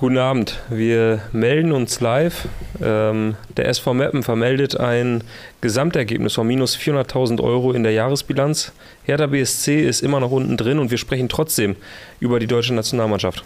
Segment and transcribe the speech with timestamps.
[0.00, 0.58] Guten Abend.
[0.70, 2.48] Wir melden uns live.
[2.82, 5.22] Ähm, der SV Meppen vermeldet ein
[5.60, 8.72] Gesamtergebnis von minus 400.000 Euro in der Jahresbilanz.
[9.02, 11.76] Hertha BSC ist immer noch unten drin und wir sprechen trotzdem
[12.18, 13.44] über die deutsche Nationalmannschaft.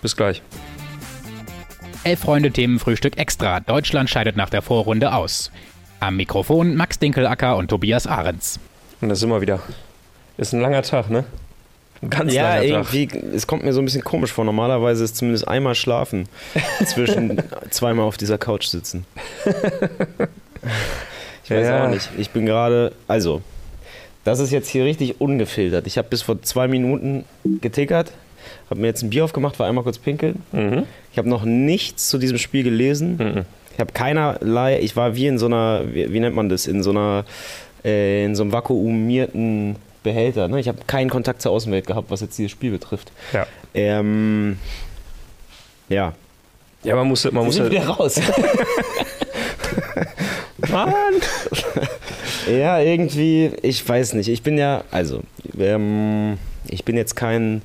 [0.00, 0.40] Bis gleich.
[2.04, 3.60] Elf Freunde Themenfrühstück extra.
[3.60, 5.52] Deutschland scheidet nach der Vorrunde aus.
[6.00, 8.58] Am Mikrofon Max Dinkelacker und Tobias Ahrens.
[9.02, 9.60] Und das sind wir wieder.
[10.38, 11.24] Ist ein langer Tag, ne?
[12.10, 12.64] Ganz ja, Tag.
[12.64, 14.44] irgendwie, es kommt mir so ein bisschen komisch vor.
[14.44, 16.28] Normalerweise ist zumindest einmal schlafen
[16.86, 17.40] zwischen
[17.70, 19.06] zweimal auf dieser Couch sitzen.
[21.44, 21.84] Ich weiß Ja.
[21.84, 22.08] auch nicht.
[22.18, 23.42] Ich bin gerade, also,
[24.24, 25.86] das ist jetzt hier richtig ungefiltert.
[25.88, 27.24] Ich habe bis vor zwei Minuten
[27.60, 28.12] getickert,
[28.70, 30.42] habe mir jetzt ein Bier aufgemacht, war einmal kurz pinkeln.
[30.52, 30.84] Mhm.
[31.10, 33.16] Ich habe noch nichts zu diesem Spiel gelesen.
[33.16, 33.44] Mhm.
[33.74, 36.82] Ich habe keinerlei, ich war wie in so einer, wie, wie nennt man das, in
[36.84, 37.24] so einer,
[37.84, 40.48] äh, in so einem vakuumierten Behälter.
[40.48, 40.60] Ne?
[40.60, 43.12] Ich habe keinen Kontakt zur Außenwelt gehabt, was jetzt dieses Spiel betrifft.
[43.32, 43.46] Ja.
[43.74, 44.58] Ähm,
[45.88, 46.14] ja.
[46.84, 48.20] Ja, man muss, man muss sind halt, wieder raus.
[50.70, 51.14] Mann!
[52.50, 54.28] ja, irgendwie, ich weiß nicht.
[54.28, 55.22] Ich bin ja, also,
[55.58, 57.62] ähm, ich bin jetzt kein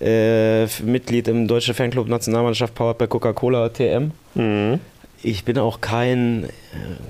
[0.00, 4.10] äh, Mitglied im Deutschen Fanclub Nationalmannschaft Powered by Coca-Cola TM.
[4.34, 4.80] Mhm.
[5.22, 6.48] Ich bin auch kein, äh,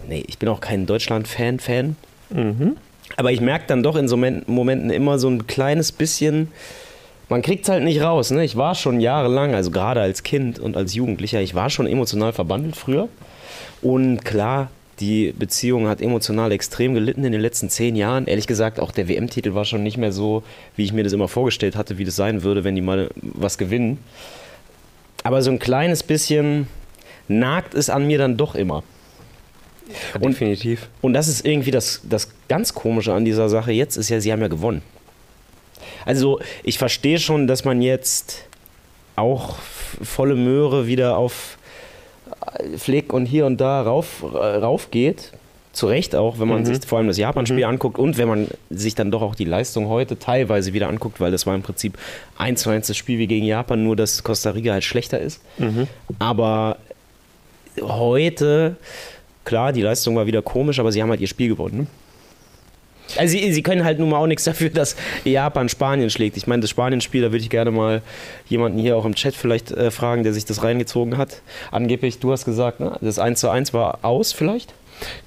[0.09, 1.97] nee, ich bin auch kein Deutschland-Fan-Fan.
[2.31, 2.77] Mhm.
[3.17, 6.49] Aber ich merke dann doch in so Men- Momenten immer so ein kleines bisschen,
[7.29, 8.31] man kriegt es halt nicht raus.
[8.31, 8.45] Ne?
[8.45, 12.33] Ich war schon jahrelang, also gerade als Kind und als Jugendlicher, ich war schon emotional
[12.33, 13.09] verbandelt früher.
[13.83, 18.27] Und klar, die Beziehung hat emotional extrem gelitten in den letzten zehn Jahren.
[18.27, 20.43] Ehrlich gesagt, auch der WM-Titel war schon nicht mehr so,
[20.75, 23.59] wie ich mir das immer vorgestellt hatte, wie das sein würde, wenn die mal was
[23.59, 23.99] gewinnen.
[25.23, 26.69] Aber so ein kleines bisschen
[27.29, 28.85] nagt es an mir dann doch immer.
[30.15, 30.89] Und- Definitiv.
[31.01, 34.33] Und das ist irgendwie das, das ganz Komische an dieser Sache jetzt, ist ja, sie
[34.33, 34.83] haben ja gewonnen.
[36.05, 38.45] Also ich verstehe schon, dass man jetzt
[39.17, 39.57] auch
[40.03, 41.59] volle Möhre wieder auf
[42.59, 45.33] äh, Flick und hier und da rauf, äh, rauf geht.
[45.73, 46.67] Zu Recht auch, wenn man Mhm.
[46.67, 47.65] sich vor allem das Japan-Spiel Mhm.
[47.73, 51.31] anguckt und wenn man sich dann doch auch die Leistung heute teilweise wieder anguckt, weil
[51.31, 51.99] das war im Prinzip
[52.39, 55.41] eins zu eins das Spiel wie gegen Japan, nur dass Costa Rica halt schlechter ist.
[55.59, 55.87] Mhm.
[56.19, 56.79] Aber
[57.81, 58.77] heute,
[59.47, 61.79] klar, die Leistung war wieder komisch, aber sie haben halt ihr Spiel gewonnen.
[61.79, 61.87] Ne?
[63.17, 66.37] Also sie, sie können halt nun mal auch nichts dafür, dass Japan Spanien schlägt.
[66.37, 68.03] Ich meine, das Spanien-Spiel, da würde ich gerne mal
[68.49, 71.41] jemanden hier auch im Chat vielleicht äh, fragen, der sich das reingezogen hat.
[71.71, 74.75] Angeblich, du hast gesagt, ne, das 1 zu 1 war aus vielleicht?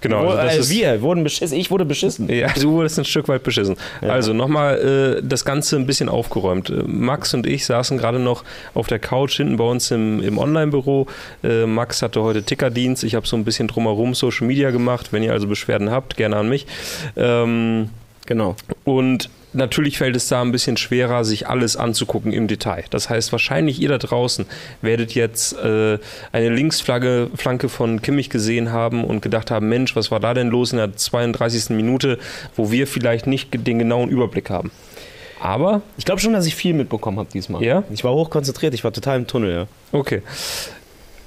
[0.01, 0.25] Genau.
[0.25, 1.57] Wo, also äh, wir wurden beschissen.
[1.57, 2.29] Ich wurde beschissen.
[2.29, 3.75] Ja, du wurdest ein Stück weit beschissen.
[4.01, 4.09] Ja.
[4.09, 6.69] Also nochmal äh, das Ganze ein bisschen aufgeräumt.
[6.69, 8.43] Äh, Max und ich saßen gerade noch
[8.73, 11.07] auf der Couch hinten bei uns im, im Online-Büro.
[11.43, 13.03] Äh, Max hatte heute Tickerdienst.
[13.03, 15.11] Ich habe so ein bisschen drumherum Social Media gemacht.
[15.11, 16.65] Wenn ihr also Beschwerden habt, gerne an mich.
[17.15, 17.89] Ähm,
[18.25, 18.55] Genau.
[18.83, 22.85] und natürlich fällt es da ein bisschen schwerer, sich alles anzugucken im Detail.
[22.89, 24.45] Das heißt, wahrscheinlich ihr da draußen
[24.81, 25.97] werdet jetzt äh,
[26.31, 30.49] eine Linksflagge Flanke von Kimmich gesehen haben und gedacht haben, Mensch, was war da denn
[30.49, 31.69] los in der 32.
[31.69, 32.19] Minute,
[32.55, 34.71] wo wir vielleicht nicht den genauen Überblick haben.
[35.41, 37.63] Aber, Ich glaube schon, dass ich viel mitbekommen habe diesmal.
[37.63, 37.83] Ja?
[37.91, 39.67] Ich war hochkonzentriert, ich war total im Tunnel, ja.
[39.97, 40.21] okay.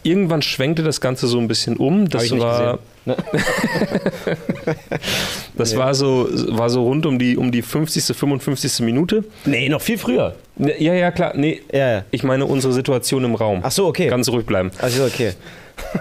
[0.03, 2.09] Irgendwann schwenkte das Ganze so ein bisschen um.
[2.09, 2.78] Das war, gesehen.
[3.05, 3.17] Ne?
[5.57, 5.79] das Nee.
[5.79, 8.81] war so, war so rund um die, um die 50., 55.
[8.81, 9.25] Minute.
[9.45, 10.35] Nee, noch viel früher.
[10.57, 11.33] Ne, Ja, ja, klar.
[11.37, 12.05] Nee, Ja, ja.
[12.11, 13.61] ich meine unsere Situation im Raum.
[13.62, 14.09] Ach so, okay.
[14.09, 14.71] Ganz ruhig bleiben.
[14.79, 15.33] also okay.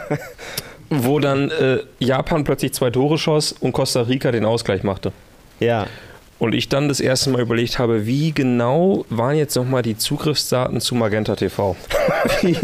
[0.89, 5.13] Wo dann äh, Japan plötzlich zwei Tore schoss und Costa Rica den Ausgleich machte.
[5.59, 5.87] Ja.
[6.41, 10.81] Und ich dann das erste Mal überlegt habe, wie genau waren jetzt nochmal die Zugriffsdaten
[10.81, 11.75] zu Magenta TV?
[12.41, 12.57] wie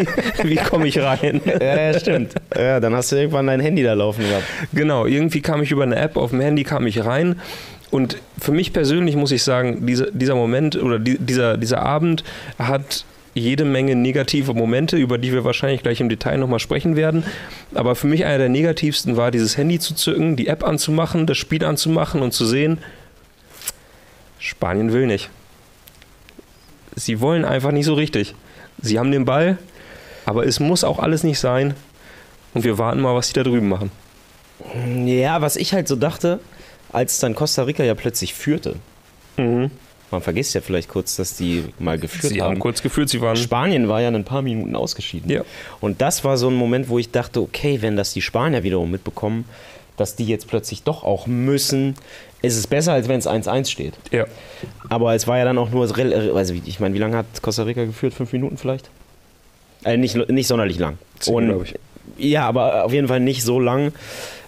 [0.43, 1.41] wie komme ich rein?
[1.45, 2.33] Ja, ja, stimmt.
[2.55, 4.45] ja, dann hast du irgendwann dein Handy da laufen gehabt.
[4.73, 7.39] Genau, irgendwie kam ich über eine App auf dem Handy, kam ich rein.
[7.91, 12.23] Und für mich persönlich muss ich sagen, diese, dieser Moment oder die, dieser, dieser Abend
[12.57, 13.05] hat
[13.35, 17.25] jede Menge negative Momente, über die wir wahrscheinlich gleich im Detail nochmal sprechen werden.
[17.75, 21.37] Aber für mich einer der negativsten war, dieses Handy zu zücken, die App anzumachen, das
[21.37, 22.79] Spiel anzumachen und zu sehen,
[24.39, 25.29] Spanien will nicht.
[26.95, 28.35] Sie wollen einfach nicht so richtig.
[28.81, 29.57] Sie haben den Ball,
[30.25, 31.73] aber es muss auch alles nicht sein.
[32.53, 33.91] Und wir warten mal, was sie da drüben machen.
[35.05, 36.39] Ja, was ich halt so dachte,
[36.91, 38.75] als dann Costa Rica ja plötzlich führte.
[39.37, 39.69] Mhm.
[40.09, 42.59] Man vergisst ja vielleicht kurz, dass die mal geführt Sie haben haben.
[42.59, 43.35] kurz gefühlt, sie waren.
[43.35, 45.29] Spanien war ja in ein paar Minuten ausgeschieden.
[45.29, 45.41] Ja.
[45.81, 48.89] Und das war so ein Moment, wo ich dachte, okay, wenn das die Spanier wiederum
[48.89, 49.45] mitbekommen,
[49.97, 51.95] dass die jetzt plötzlich doch auch müssen,
[52.41, 53.93] ist es besser, als wenn es 1-1 steht.
[54.11, 54.25] Ja.
[54.89, 57.83] Aber es war ja dann auch nur, also ich meine, wie lange hat Costa Rica
[57.85, 58.13] geführt?
[58.13, 58.89] Fünf Minuten vielleicht?
[59.83, 60.97] Äh, nicht, nicht sonderlich lang.
[61.19, 61.75] Zehn, Und- glaub ich.
[62.17, 63.91] Ja, aber auf jeden Fall nicht so lang.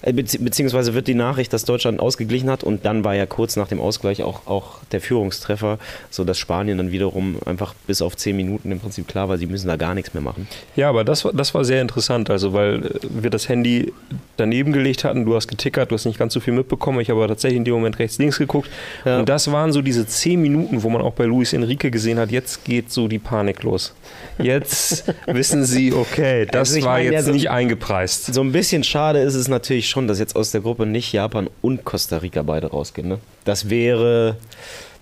[0.01, 3.55] Äh, bezieh beziehungsweise wird die Nachricht, dass Deutschland ausgeglichen hat und dann war ja kurz
[3.55, 5.77] nach dem Ausgleich auch, auch der Führungstreffer,
[6.09, 9.67] sodass Spanien dann wiederum einfach bis auf zehn Minuten im Prinzip klar war, sie müssen
[9.67, 10.47] da gar nichts mehr machen.
[10.75, 13.93] Ja, aber das, war- das war sehr interessant, also weil äh, wir das Handy
[14.37, 17.19] daneben gelegt hatten, du hast getickert, du hast nicht ganz so viel mitbekommen, ich habe
[17.19, 18.69] aber tatsächlich in dem Moment rechts, links geguckt
[19.05, 19.19] Ja.
[19.19, 22.31] und das waren so diese zehn Minuten, wo man auch bei Luis Enrique gesehen hat,
[22.31, 23.93] jetzt geht so die Panik los.
[24.37, 28.33] Jetzt wissen sie, okay, das Also war meine, ja, jetzt so- nicht eingepreist.
[28.33, 31.49] So ein bisschen schade ist es natürlich schon, dass jetzt aus der Gruppe nicht Japan
[31.61, 33.07] und Costa Rica beide rausgehen.
[33.07, 33.19] Ne?
[33.45, 34.37] Das wäre,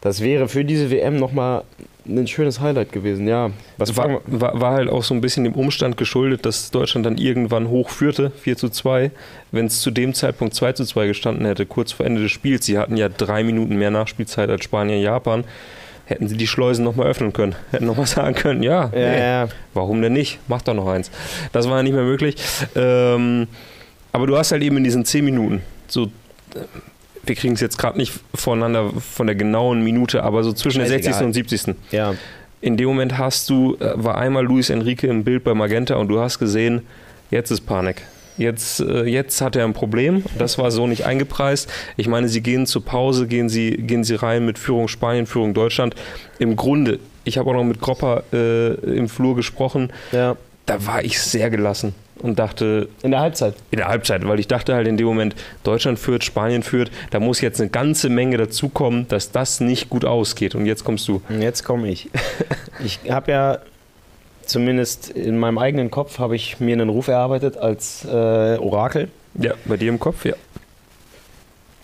[0.02, 1.64] das wäre für diese WM nochmal
[2.08, 3.28] ein schönes Highlight gewesen.
[3.28, 7.06] Ja, was war, war, war halt auch so ein bisschen dem Umstand geschuldet, dass Deutschland
[7.06, 9.12] dann irgendwann hoch führte, 4 zu 2.
[9.52, 12.66] Wenn es zu dem Zeitpunkt 2 zu 2 gestanden hätte, kurz vor Ende des Spiels,
[12.66, 15.44] sie hatten ja drei Minuten mehr Nachspielzeit als Spanien, Japan,
[16.06, 17.56] hätten sie die Schleusen nochmal öffnen können.
[17.72, 19.48] Hätten nochmal sagen können, ja, Ja, nee, ja.
[19.74, 20.40] warum denn nicht?
[20.48, 21.12] Mach doch noch eins.
[21.52, 22.38] Das war ja nicht mehr möglich.
[22.76, 23.48] Ähm,
[24.12, 26.12] aber du hast halt eben in diesen 10 Minuten so.
[27.24, 30.88] Wir kriegen es jetzt gerade nicht voneinander von der genauen Minute, aber so zwischen der
[30.88, 31.08] 60.
[31.08, 31.26] Scheißegal.
[31.28, 32.14] und 70 ja.
[32.62, 36.08] in dem Moment hast du, äh, war einmal Luis Enrique im Bild bei Magenta und
[36.08, 36.84] du hast gesehen,
[37.30, 38.04] jetzt ist Panik.
[38.38, 40.24] Jetzt, äh, jetzt hat er ein Problem.
[40.38, 41.70] Das war so nicht eingepreist.
[41.98, 45.54] Ich meine, sie gehen zur Pause, gehen sie, gehen sie rein mit Führung Spanien, Führung
[45.54, 45.96] Deutschland.
[46.40, 50.38] Im Grunde, ich habe auch noch mit Gropper äh, im Flur gesprochen, ja.
[50.66, 53.56] da war ich sehr gelassen und dachte, In der Halbzeit.
[53.72, 57.20] in der Halbzeit, weil ich dachte halt in dem Moment, Deutschland führt, Spanien führt, da
[57.20, 60.56] muss jetzt eine ganze Menge dazukommen, dass das nicht gut ausgeht.
[60.56, 61.22] Und jetzt kommst du.
[61.40, 62.10] Jetzt komme ich.
[62.86, 63.58] Ich habe ja
[64.46, 68.08] zumindest in meinem eigenen Kopf habe ich mir einen Ruf erarbeitet als äh,
[68.58, 69.10] Orakel.
[69.34, 70.36] Ja, bei dir im Kopf, ja.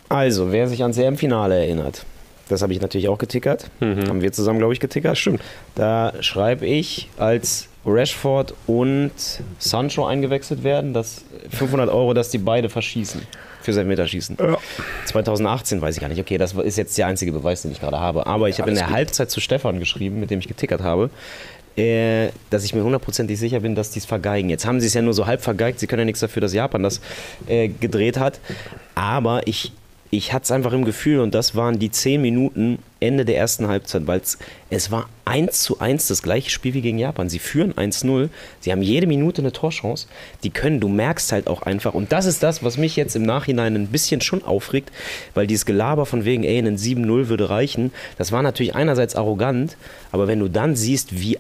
[0.10, 2.06] Also, wer sich ans EM-Finale erinnert,
[2.50, 3.70] das habe ich natürlich auch getickert.
[3.80, 4.08] Mhm.
[4.08, 5.18] Haben wir zusammen, glaube ich, getickert.
[5.18, 5.42] Stimmt.
[5.76, 9.12] Da schreibe ich, als Rashford und
[9.60, 13.22] Sancho eingewechselt werden, dass 500 Euro, dass die beide verschießen.
[13.62, 14.38] Für sein Meterschießen.
[14.42, 14.58] Ja.
[15.06, 16.20] 2018 weiß ich gar nicht.
[16.20, 18.28] Okay, das ist jetzt der einzige Beweis, den ich gerade habe.
[18.28, 18.94] Aber ich habe in der gut.
[18.94, 21.10] Halbzeit zu Stefan geschrieben, mit dem ich getickert habe,
[21.78, 24.50] äh, dass ich mir hundertprozentig sicher bin, dass die es vergeigen.
[24.50, 25.80] Jetzt haben sie es ja nur so halb vergeigt.
[25.80, 27.00] Sie können ja nichts dafür, dass Japan das
[27.48, 28.42] äh, gedreht hat.
[28.96, 29.72] Aber ich,
[30.12, 33.68] ich hatte es einfach im Gefühl und das waren die 10 Minuten Ende der ersten
[33.68, 34.22] Halbzeit, weil
[34.70, 37.30] es war 1 zu 1 das gleiche Spiel wie gegen Japan.
[37.30, 38.30] Sie führen 1-0,
[38.60, 40.08] sie haben jede Minute eine Torchance.
[40.44, 43.24] Die können, du merkst halt auch einfach, und das ist das, was mich jetzt im
[43.24, 44.92] Nachhinein ein bisschen schon aufregt,
[45.34, 49.78] weil dieses Gelaber von wegen, ey, ein 7-0 würde reichen, das war natürlich einerseits arrogant,
[50.12, 51.38] aber wenn du dann siehst, wie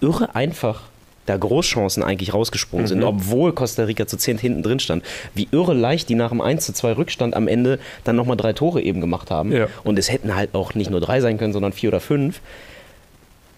[0.00, 0.82] irre einfach
[1.28, 5.04] da Großchancen eigentlich rausgesprungen sind, obwohl Costa Rica zu 10 hinten drin stand.
[5.34, 8.52] Wie irre leicht die nach dem 1 zu 2 Rückstand am Ende dann nochmal drei
[8.52, 9.52] Tore eben gemacht haben.
[9.52, 9.66] Ja.
[9.84, 12.40] Und es hätten halt auch nicht nur drei sein können, sondern vier oder fünf.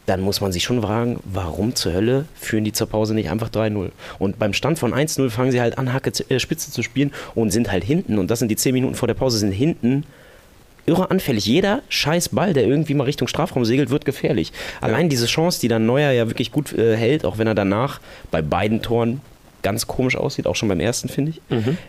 [0.07, 3.49] Dann muss man sich schon fragen, warum zur Hölle führen die zur Pause nicht einfach
[3.51, 3.91] 3-0?
[4.19, 7.13] Und beim Stand von 1-0 fangen sie halt an, Hacke zu- äh, Spitze zu spielen
[7.35, 8.19] und sind halt hinten.
[8.19, 10.05] Und das sind die 10 Minuten vor der Pause, sind hinten
[10.87, 11.47] irre anfällig.
[11.47, 14.53] Jeder scheiß Ball, der irgendwie mal Richtung Strafraum segelt, wird gefährlich.
[14.81, 18.01] Allein diese Chance, die dann Neuer ja wirklich gut äh, hält, auch wenn er danach
[18.31, 19.21] bei beiden Toren
[19.63, 21.41] ganz komisch aussieht, auch schon beim ersten, finde ich.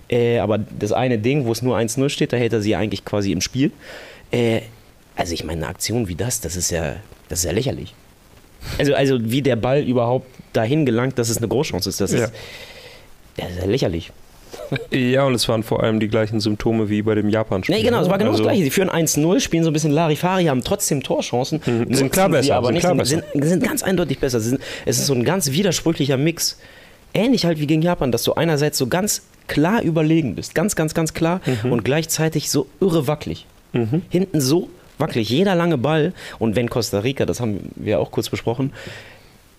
[0.10, 3.06] Äh, aber das eine Ding, wo es nur 1-0 steht, da hält er sie eigentlich
[3.06, 3.72] quasi im Spiel.
[4.32, 4.62] Äh,
[5.16, 6.96] also ich meine, eine Aktion wie das, das ist ja,
[7.30, 7.94] das ist ja lächerlich.
[8.78, 12.26] Also, also wie der Ball überhaupt dahin gelangt, dass es eine Großchance ist, das Ja.
[12.26, 12.34] ist,
[13.38, 14.12] das ist ja lächerlich.
[14.92, 17.76] Ja, und es waren vor allem die gleichen Symptome wie bei dem Japan-Spiel.
[17.76, 18.64] Nee, genau, es war genau Also, das Gleiche.
[18.64, 21.60] Sie führen 1-0, spielen so ein bisschen Larifari, haben trotzdem Torchancen.
[21.66, 23.32] nutzen Sind klar besser, aber sind nicht, klar sind, besser.
[23.34, 24.40] sind, sind ganz eindeutig besser.
[24.40, 26.58] Sind, es ist so ein ganz widersprüchlicher Mix.
[27.14, 30.94] Ähnlich halt wie gegen Japan, dass du einerseits so ganz klar überlegen bist, ganz, ganz,
[30.94, 31.72] ganz klar Mhm.
[31.74, 33.46] und gleichzeitig so irre wackelig.
[34.10, 36.14] Hinten so wackelig, jeder lange Ball.
[36.40, 38.72] Und wenn Costa Rica, das haben wir auch kurz besprochen,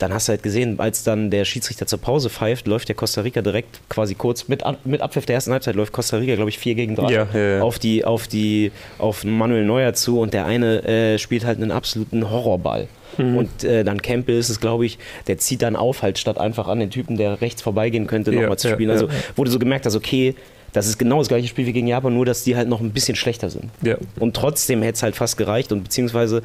[0.02, 3.20] dann hast du halt gesehen, als dann der Schiedsrichter zur Pause pfeift, läuft der Costa
[3.20, 6.58] Rica direkt quasi kurz mit, mit Abpfiff der ersten Halbzeit läuft Costa Rica, glaube ich,
[6.58, 7.62] 4 gegen 3 Ja, ja, ja.
[7.62, 11.70] auf die, auf die, auf Manuel Neuer zu und der eine äh, spielt halt einen
[11.70, 12.88] absoluten Horrorball.
[13.16, 13.36] Mhm.
[13.36, 16.66] Und äh, dann Campbell ist es, glaube ich, der zieht dann auf, halt statt einfach
[16.66, 18.90] an den Typen, der rechts vorbeigehen könnte, nochmal zu spielen.
[18.90, 20.34] Also du so gemerkt hast, okay,
[20.72, 22.90] das ist genau das gleiche Spiel wie gegen Japan, nur dass die halt noch ein
[22.90, 23.70] bisschen schlechter sind.
[23.82, 23.96] Ja.
[24.18, 26.42] Und trotzdem hätte es halt fast gereicht und beziehungsweise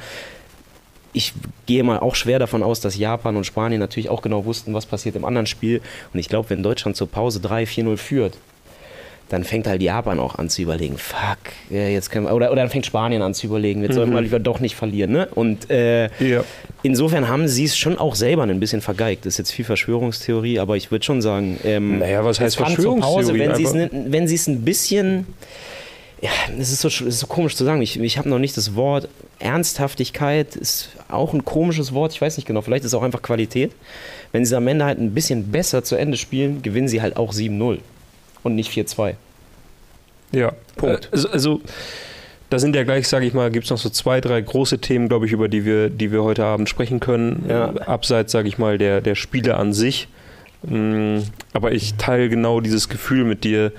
[1.14, 1.34] ich
[1.66, 4.86] gehe mal auch schwer davon aus, dass Japan und Spanien natürlich auch genau wussten, was
[4.86, 5.82] passiert im anderen Spiel.
[6.14, 8.38] Und ich glaube, wenn Deutschland zur Pause 3-4-0 führt,
[9.30, 11.38] dann fängt halt Japan auch an zu überlegen, fuck,
[11.70, 14.22] ja, jetzt können wir, oder, oder dann fängt Spanien an zu überlegen, jetzt sollten wir
[14.22, 15.12] lieber doch nicht verlieren.
[15.12, 15.28] Ne?
[15.36, 16.46] Und äh, Ja.
[16.82, 19.26] insofern haben sie es schon auch selber ein bisschen vergeigt.
[19.26, 22.66] Das ist jetzt viel Verschwörungstheorie, aber ich würde schon sagen, ähm, Naja, was heißt zur
[22.68, 23.40] Pause, Verschwörungstheorie?
[23.40, 25.28] wenn sie es Einfach- ne- es ein bisschen
[26.22, 27.82] ja, es ist so, es ist so komisch zu sagen.
[27.82, 29.08] Ich, ich habe noch nicht das Wort
[29.40, 32.14] Ernsthaftigkeit, ist auch ein komisches Wort.
[32.14, 33.72] Ich weiß nicht genau, vielleicht ist es auch einfach Qualität.
[34.32, 37.34] Wenn sie am Ende halt ein bisschen besser zu Ende spielen, gewinnen sie halt auch
[37.34, 37.80] 7-0
[38.44, 39.16] und nicht 4-2.
[40.32, 41.10] Ja, Punkt.
[41.12, 41.62] Also, also
[42.50, 45.10] da sind ja gleich, sage ich mal, gibt es noch so zwei, drei große Themen,
[45.10, 47.46] glaube ich, über die wir, die wir heute Abend sprechen können.
[47.48, 47.74] Ja.
[47.74, 50.08] Äh, Abseits, sage ich mal, der, der Spiele an sich.
[50.64, 51.20] Mm,
[51.54, 53.72] Aber ich teile genau dieses Gefühl mit dir.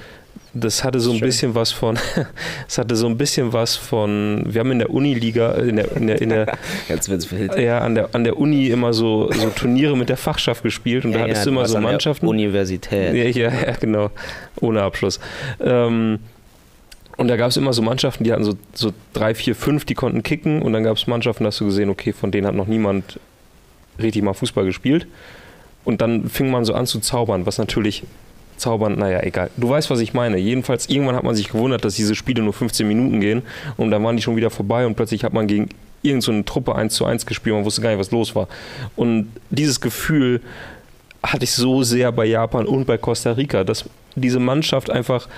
[0.60, 1.26] Das hatte so ein Schön.
[1.26, 1.98] bisschen was von,
[2.68, 6.06] es hatte so ein bisschen was von, wir haben in der Uniliga, in der, in
[6.06, 7.56] der, in der Jetzt wird's wild.
[7.58, 11.12] ja, an der, an der Uni immer so, so Turniere mit der Fachschaft gespielt und
[11.12, 12.26] da hattest du immer so Mannschaften.
[12.26, 13.14] Universität.
[13.14, 14.10] Ja, ja, ja, genau.
[14.60, 15.20] Ohne Abschluss.
[15.60, 16.18] Ähm,
[17.18, 19.94] und da gab es immer so Mannschaften, die hatten so, so drei, vier, fünf, die
[19.94, 20.62] konnten kicken.
[20.62, 23.18] Und dann gab es Mannschaften, da hast du gesehen, okay, von denen hat noch niemand
[23.98, 25.08] richtig mal Fußball gespielt.
[25.84, 28.04] Und dann fing man so an zu zaubern, was natürlich
[28.58, 29.50] zaubern, naja, egal.
[29.56, 30.38] Du weißt, was ich meine.
[30.38, 33.42] Jedenfalls, irgendwann hat man sich gewundert, dass diese Spiele nur 15 Minuten gehen.
[33.76, 35.68] Und dann waren die schon wieder vorbei und plötzlich hat man gegen
[36.02, 37.56] irgendeine so Truppe 1 zu 1 gespielt.
[37.56, 38.48] Man wusste gar nicht, was los war.
[38.96, 40.40] Und dieses Gefühl
[41.22, 43.84] hatte ich so sehr bei Japan und bei Costa Rica, dass
[44.14, 45.28] diese Mannschaft einfach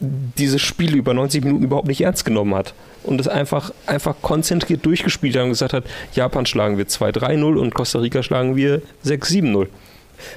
[0.00, 2.72] diese Spiele über 90 Minuten überhaupt nicht ernst genommen hat
[3.02, 5.84] und es einfach, einfach konzentriert durchgespielt hat und gesagt hat,
[6.14, 9.66] Japan schlagen wir 2-3-0 und Costa Rica schlagen wir 6-7-0.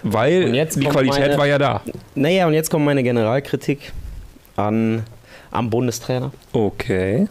[0.04, 1.82] Weil Und jetzt die Qualität meine- war ja da.
[2.16, 3.92] Naja, und jetzt kommt meine Generalkritik
[4.56, 5.04] an,
[5.52, 6.32] am Bundestrainer.
[6.52, 7.28] Okay.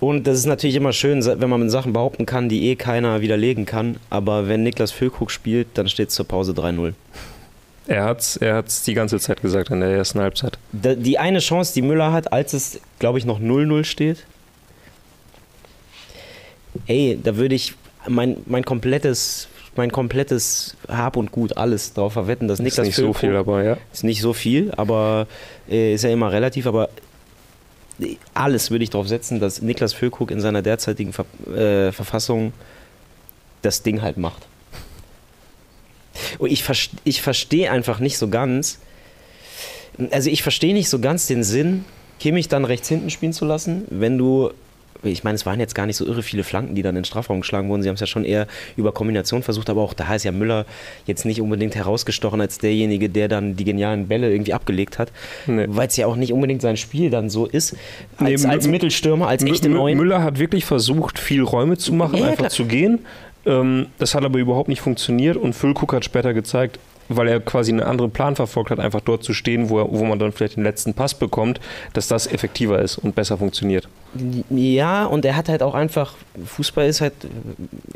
[0.00, 3.66] Und das ist natürlich immer schön, wenn man Sachen behaupten kann, die eh keiner widerlegen
[3.66, 3.96] kann.
[4.10, 6.94] Aber wenn Niklas Füllkrug spielt, dann steht es zur Pause 3-0.
[7.88, 10.58] Er hat es er hat's die ganze Zeit gesagt in der ersten Halbzeit.
[10.72, 14.24] Die eine Chance, die Müller hat, als es, glaube ich, noch 0-0 steht,
[16.86, 17.74] ey, da würde ich
[18.06, 22.96] mein, mein komplettes mein komplettes Hab und Gut, alles drauf verwetten, dass Ist Niklas nicht
[22.96, 23.76] so Füllkrug viel dabei, ja.
[23.92, 25.26] Ist nicht so viel, aber
[25.70, 26.90] äh, ist ja immer relativ, aber
[28.34, 32.52] alles würde ich darauf setzen, dass Niklas Füllkrug in seiner derzeitigen Ver äh, Verfassung
[33.62, 34.46] das Ding halt macht.
[36.38, 38.78] Und ich, verst ich verstehe einfach nicht so ganz,
[40.10, 41.84] also ich verstehe nicht so ganz den Sinn,
[42.20, 44.50] Kimmich dann rechts hinten spielen zu lassen, wenn du,
[45.04, 47.04] ich meine, es waren jetzt gar nicht so irre viele Flanken, die dann in den
[47.04, 47.82] Strafraum geschlagen wurden.
[47.82, 50.66] Sie haben es ja schon eher über Kombination versucht, aber auch da ist ja Müller
[51.06, 55.12] jetzt nicht unbedingt herausgestochen als derjenige, der dann die genialen Bälle irgendwie abgelegt hat,
[55.46, 55.66] Nee.
[55.68, 57.76] weil es ja auch nicht unbedingt sein Spiel dann so ist,
[58.18, 59.96] Nee, als, Mü- als Mittelstürmer, als echte Neun.
[59.96, 62.50] Müller hat wirklich versucht, viel Räume zu machen, Ja, einfach klar.
[62.50, 62.98] zu gehen.
[63.46, 67.72] Ähm, das hat aber überhaupt nicht funktioniert und Füllkrug hat später gezeigt, weil er quasi
[67.72, 70.56] einen anderen Plan verfolgt hat, einfach dort zu stehen, wo, er, wo man dann vielleicht
[70.56, 71.60] den letzten Pass bekommt,
[71.92, 73.88] dass das effektiver ist und besser funktioniert.
[74.50, 77.14] Ja, und er hat halt auch einfach, Fußball ist halt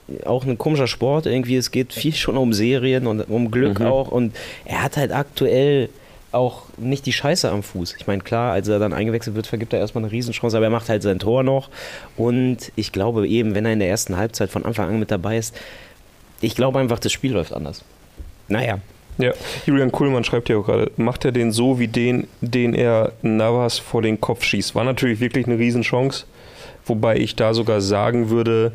[0.09, 3.81] äh, auch ein komischer Sport irgendwie, es geht viel schon um Serien und um Glück
[3.81, 3.87] Mhm.
[3.87, 5.89] auch und er hat halt aktuell
[6.33, 7.95] auch nicht die Scheiße am Fuß.
[7.99, 10.71] Ich meine, klar, als er dann eingewechselt wird, vergibt er erstmal eine Riesenchance, aber er
[10.71, 11.69] macht halt sein Tor noch
[12.17, 15.37] und ich glaube eben, wenn er in der ersten Halbzeit von Anfang an mit dabei
[15.37, 15.55] ist,
[16.41, 17.85] ich glaube einfach, das Spiel läuft anders.
[18.49, 18.79] Naja,
[19.19, 19.33] Ja,
[19.67, 23.79] Julian Kuhlmann schreibt ja auch gerade, macht er den so wie den, den er Navas
[23.79, 24.75] vor den Kopf schießt?
[24.75, 26.25] War natürlich wirklich eine Riesenchance,
[26.87, 28.73] wobei ich da sogar sagen würde,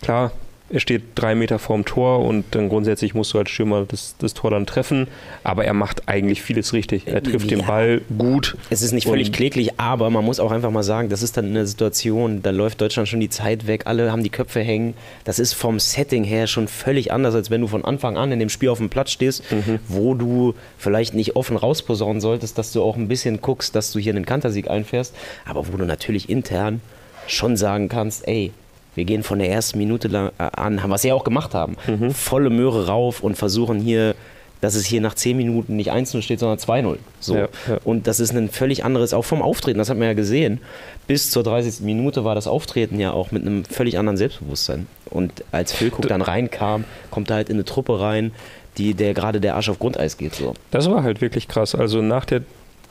[0.00, 0.32] klar,
[0.70, 4.32] er steht drei Meter vorm Tor und dann grundsätzlich musst du als Stürmer das, das
[4.32, 5.08] Tor dann treffen,
[5.42, 7.06] aber er macht eigentlich vieles richtig.
[7.06, 7.66] Er trifft den Ja.
[7.66, 8.56] Ball gut.
[8.70, 11.46] Es ist nicht völlig kläglich, aber man muss auch einfach mal sagen, das ist dann
[11.46, 14.94] eine Situation, da läuft Deutschland schon die Zeit weg, alle haben die Köpfe hängen.
[15.24, 18.38] Das ist vom Setting her schon völlig anders, als wenn du von Anfang an in
[18.38, 19.44] dem Spiel auf dem Platz stehst,
[19.86, 23.98] wo du vielleicht nicht offen rausposaunen solltest, dass du auch ein bisschen guckst, dass du
[23.98, 26.80] hier einen Kantersieg einfährst, aber wo du natürlich intern
[27.26, 28.52] schon sagen kannst, ey,
[28.94, 30.08] wir gehen von der ersten Minute
[30.38, 31.76] äh, an, was sie ja auch gemacht haben,
[32.14, 34.14] volle Möhre rauf und versuchen hier,
[34.60, 36.96] dass es hier nach 10 Minuten nicht 1-0 steht, sondern 2-0.
[37.20, 37.36] So.
[37.36, 37.78] Ja, ja.
[37.84, 40.60] Und das ist ein völlig anderes, auch vom Auftreten, das hat man ja gesehen.
[41.06, 41.80] Bis zur 30.
[41.84, 44.86] Minute war das Auftreten ja auch mit einem völlig anderen Selbstbewusstsein.
[45.10, 48.32] Und als Füllkrug dann reinkam, kommt er halt in eine Truppe rein,
[48.78, 50.34] die der gerade der Arsch auf Grundeis geht.
[50.34, 50.54] So.
[50.70, 51.74] Das war halt wirklich krass.
[51.74, 52.42] Also nach der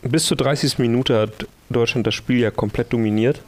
[0.04, 0.80] bis zur 30.
[0.80, 3.42] Minute hat Deutschland das Spiel ja komplett dominiert.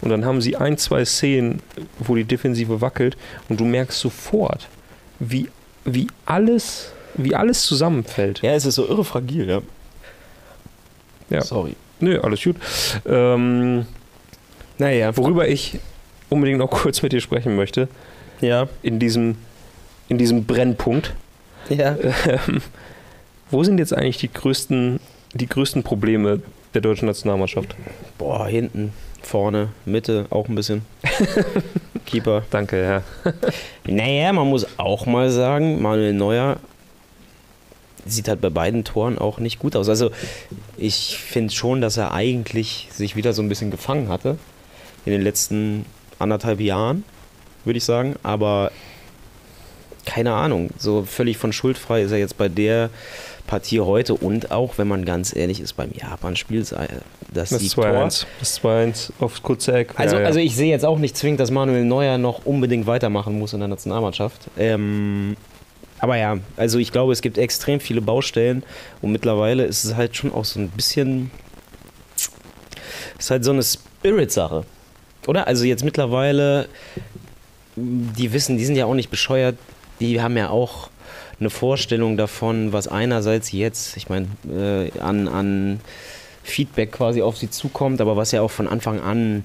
[0.00, 1.60] Und dann haben sie ein, zwei Szenen,
[1.98, 3.16] wo die Defensive wackelt
[3.48, 4.68] und du merkst sofort,
[5.18, 5.48] wie,
[5.84, 8.40] wie, alles, wie alles zusammenfällt.
[8.42, 9.60] Ja, es ist so irre fragil, ja.
[11.28, 11.42] Ja.
[11.42, 11.76] Sorry.
[12.00, 12.56] Nö, alles gut.
[13.06, 13.86] Ähm,
[14.78, 15.78] Naja, worüber ich
[16.30, 17.88] unbedingt noch kurz mit dir sprechen möchte,
[18.40, 18.68] ja.
[18.82, 19.36] in diesem,
[20.08, 21.14] in diesem Brennpunkt.
[21.68, 21.96] Ja.
[22.26, 22.62] Ähm,
[23.50, 25.00] wo sind jetzt eigentlich die größten,
[25.34, 26.40] die größten Probleme
[26.72, 27.74] der deutschen Nationalmannschaft?
[28.16, 28.92] Boah, hinten,
[29.22, 30.82] vorne, Mitte auch ein bisschen.
[32.06, 32.42] Keeper.
[32.50, 33.02] Danke, ja.
[33.86, 36.58] Naja, man muss auch mal sagen, Manuel Neuer
[38.06, 39.88] sieht halt bei beiden Toren auch nicht gut aus.
[39.88, 40.10] Also
[40.76, 44.38] ich finde schon, dass er eigentlich sich wieder so ein bisschen gefangen hatte
[45.04, 45.84] in den letzten
[46.18, 47.04] anderthalb Jahren,
[47.64, 48.16] würde ich sagen.
[48.22, 48.72] Aber
[50.06, 52.90] keine Ahnung, so völlig von schuldfrei ist er jetzt bei der
[53.50, 56.78] Partie heute und auch, wenn man ganz ehrlich ist, beim Japan-Spiel, das,
[57.32, 57.84] Das Siegtor.
[57.84, 58.24] 2-1.
[58.38, 59.94] Das 2-1 auf kurze Eck.
[59.96, 60.26] Also, Ja, ja.
[60.28, 63.58] also ich sehe jetzt auch nicht zwingend, dass Manuel Neuer noch unbedingt weitermachen muss in
[63.58, 64.42] der Nationalmannschaft.
[64.56, 65.36] Ähm,
[65.98, 68.62] aber ja, also ich glaube, es gibt extrem viele Baustellen
[69.02, 71.32] und mittlerweile ist es halt schon auch so ein bisschen,
[73.18, 74.62] ist halt so eine Spirit-Sache,
[75.26, 75.48] oder?
[75.48, 76.68] Also jetzt mittlerweile,
[77.74, 79.56] die wissen, die sind ja auch nicht bescheuert,
[79.98, 80.88] die haben ja auch
[81.40, 85.80] eine Vorstellung davon, was einerseits jetzt, ich meine, äh, an, an
[86.42, 89.44] Feedback quasi auf sie zukommt, aber was ja auch von Anfang an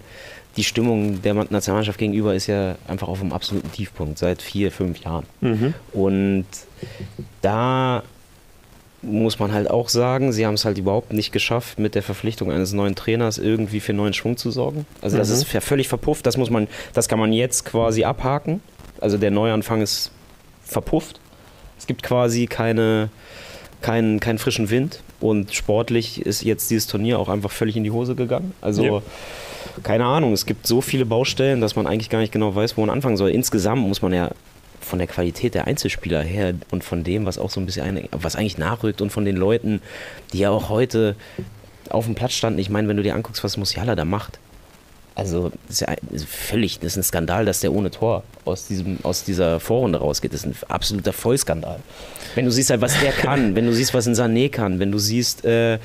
[0.57, 4.99] die Stimmung der Nationalmannschaft gegenüber ist ja einfach auf einem absoluten Tiefpunkt seit vier, fünf
[4.99, 5.25] Jahren.
[5.41, 5.73] Mhm.
[5.91, 6.45] Und
[7.41, 8.03] da
[9.01, 12.51] muss man halt auch sagen, sie haben es halt überhaupt nicht geschafft, mit der Verpflichtung
[12.51, 14.85] eines neuen Trainers irgendwie für neuen Schwung zu sorgen.
[15.01, 15.35] Also das Mhm.
[15.35, 16.25] ist ja völlig verpufft.
[16.25, 18.61] Das muss man, das kann man jetzt quasi abhaken.
[19.01, 20.09] Also der Neuanfang ist
[20.63, 21.19] verpufft.
[21.77, 23.09] Es gibt quasi keine,
[23.81, 25.01] keinen, keinen frischen Wind.
[25.19, 28.53] Und sportlich ist jetzt dieses Turnier auch einfach völlig in die Hose gegangen.
[28.61, 29.01] Also Ja.
[29.83, 32.81] keine Ahnung, es gibt so viele Baustellen, dass man eigentlich gar nicht genau weiß, wo
[32.81, 33.29] man anfangen soll.
[33.29, 34.31] Insgesamt muss man ja
[34.81, 38.35] von der Qualität der Einzelspieler her und von dem, was auch so ein bisschen, was
[38.35, 39.81] eigentlich nachrückt und von den Leuten,
[40.31, 41.15] die ja auch heute
[41.89, 42.59] auf dem Platz standen.
[42.59, 44.37] Ich meine, wenn du dir anguckst, was Musiala da macht.
[45.15, 48.67] Also, das ist ja ein- völlig, das ist ein Skandal, dass der ohne Tor aus,
[48.67, 50.33] diesem, aus dieser Vorrunde rausgeht.
[50.33, 51.79] Das ist ein absoluter Vollskandal.
[52.35, 54.91] Wenn du siehst halt, was der kann, wenn du siehst, was ein Sané kann, wenn
[54.91, 55.79] du siehst, äh,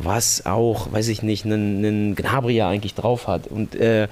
[0.00, 3.46] was auch, weiß ich nicht, einen, einen Gnabry ja eigentlich drauf hat.
[3.46, 4.08] Und äh,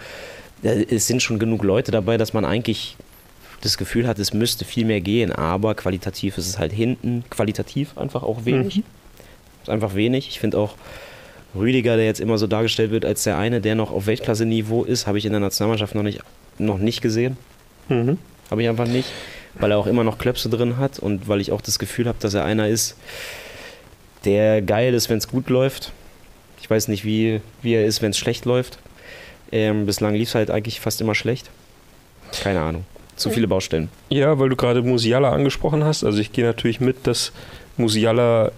[0.62, 2.96] es sind schon genug Leute dabei, dass man eigentlich
[3.62, 7.98] das Gefühl hat, es müsste viel mehr gehen, aber qualitativ ist es halt hinten, qualitativ
[7.98, 8.82] einfach auch wenig.
[9.62, 10.28] Ist einfach wenig.
[10.28, 10.74] Ich finde auch
[11.54, 15.06] Rüdiger, der jetzt immer so dargestellt wird als der eine, der noch auf Weltklasse-Niveau ist,
[15.06, 16.20] habe ich in der Nationalmannschaft noch nicht,
[16.58, 17.36] noch nicht gesehen.
[17.88, 18.18] Mhm.
[18.50, 19.08] Habe ich einfach nicht,
[19.54, 22.18] weil er auch immer noch Klöpse drin hat und weil ich auch das Gefühl habe,
[22.20, 22.96] dass er einer ist,
[24.24, 25.92] der geil ist, wenn es gut läuft.
[26.60, 28.78] Ich weiß nicht, wie, wie er ist, wenn es schlecht läuft.
[29.50, 31.50] Ähm, bislang lief es halt eigentlich fast immer schlecht.
[32.42, 32.84] Keine Ahnung.
[33.16, 33.90] Zu viele Baustellen.
[34.08, 36.04] Ja, weil du gerade Musiala angesprochen hast.
[36.04, 37.32] Also ich gehe natürlich mit, dass
[37.76, 38.52] Musiala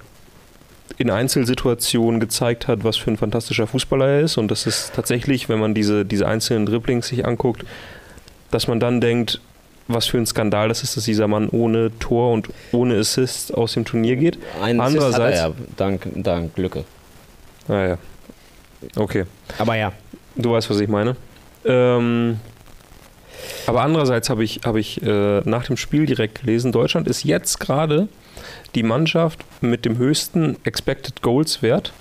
[0.99, 4.37] in Einzelsituationen gezeigt hat, was für ein fantastischer Fußballer er ist.
[4.37, 7.65] Und das ist tatsächlich, wenn man diese, diese einzelnen Dribblings sich anguckt,
[8.50, 9.41] dass man dann denkt,
[9.89, 13.73] was für ein Skandal das ist, dass dieser Mann ohne Tor und ohne Assist aus
[13.75, 14.39] dem Turnier geht.
[14.63, 16.85] Ein Assist Andererseits- hat er ja, dank, dank Glücke.
[17.69, 17.99] Naja.
[18.97, 19.25] Okay.
[19.59, 19.93] Aber ja,
[20.37, 21.17] Du weißt, was ich meine.
[21.65, 22.39] Ähm,
[23.67, 27.61] aber andererseits habe ich, habe ich äh, nach dem Spiel direkt gelesen, Deutschland ist jetzt
[27.61, 28.09] gerade
[28.75, 31.92] die Mannschaft mit dem höchsten Expected Goals Wert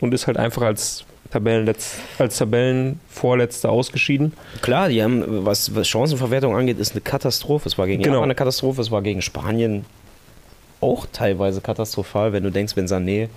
[0.00, 4.32] und ist halt einfach als, Tabellenletz, als Tabellenvorletzter ausgeschieden.
[4.62, 7.68] klar, die haben, was, was Chancenverwertung angeht, ist eine Katastrophe.
[7.68, 8.16] Es war gegen Genau.
[8.16, 9.84] Japan eine Katastrophe, es war gegen Spanien
[10.80, 13.28] auch teilweise katastrophal, wenn du denkst, wenn Sané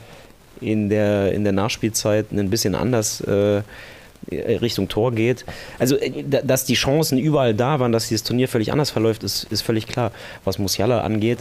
[0.60, 3.62] in der, in der Nachspielzeit ein bisschen anders äh,
[4.32, 5.46] Richtung Tor geht.
[5.80, 9.24] Also, äh, da- dass die Chancen überall da waren, dass dieses Turnier völlig anders verläuft,
[9.24, 10.12] ist, ist völlig klar.
[10.44, 11.40] Was Musiala angeht,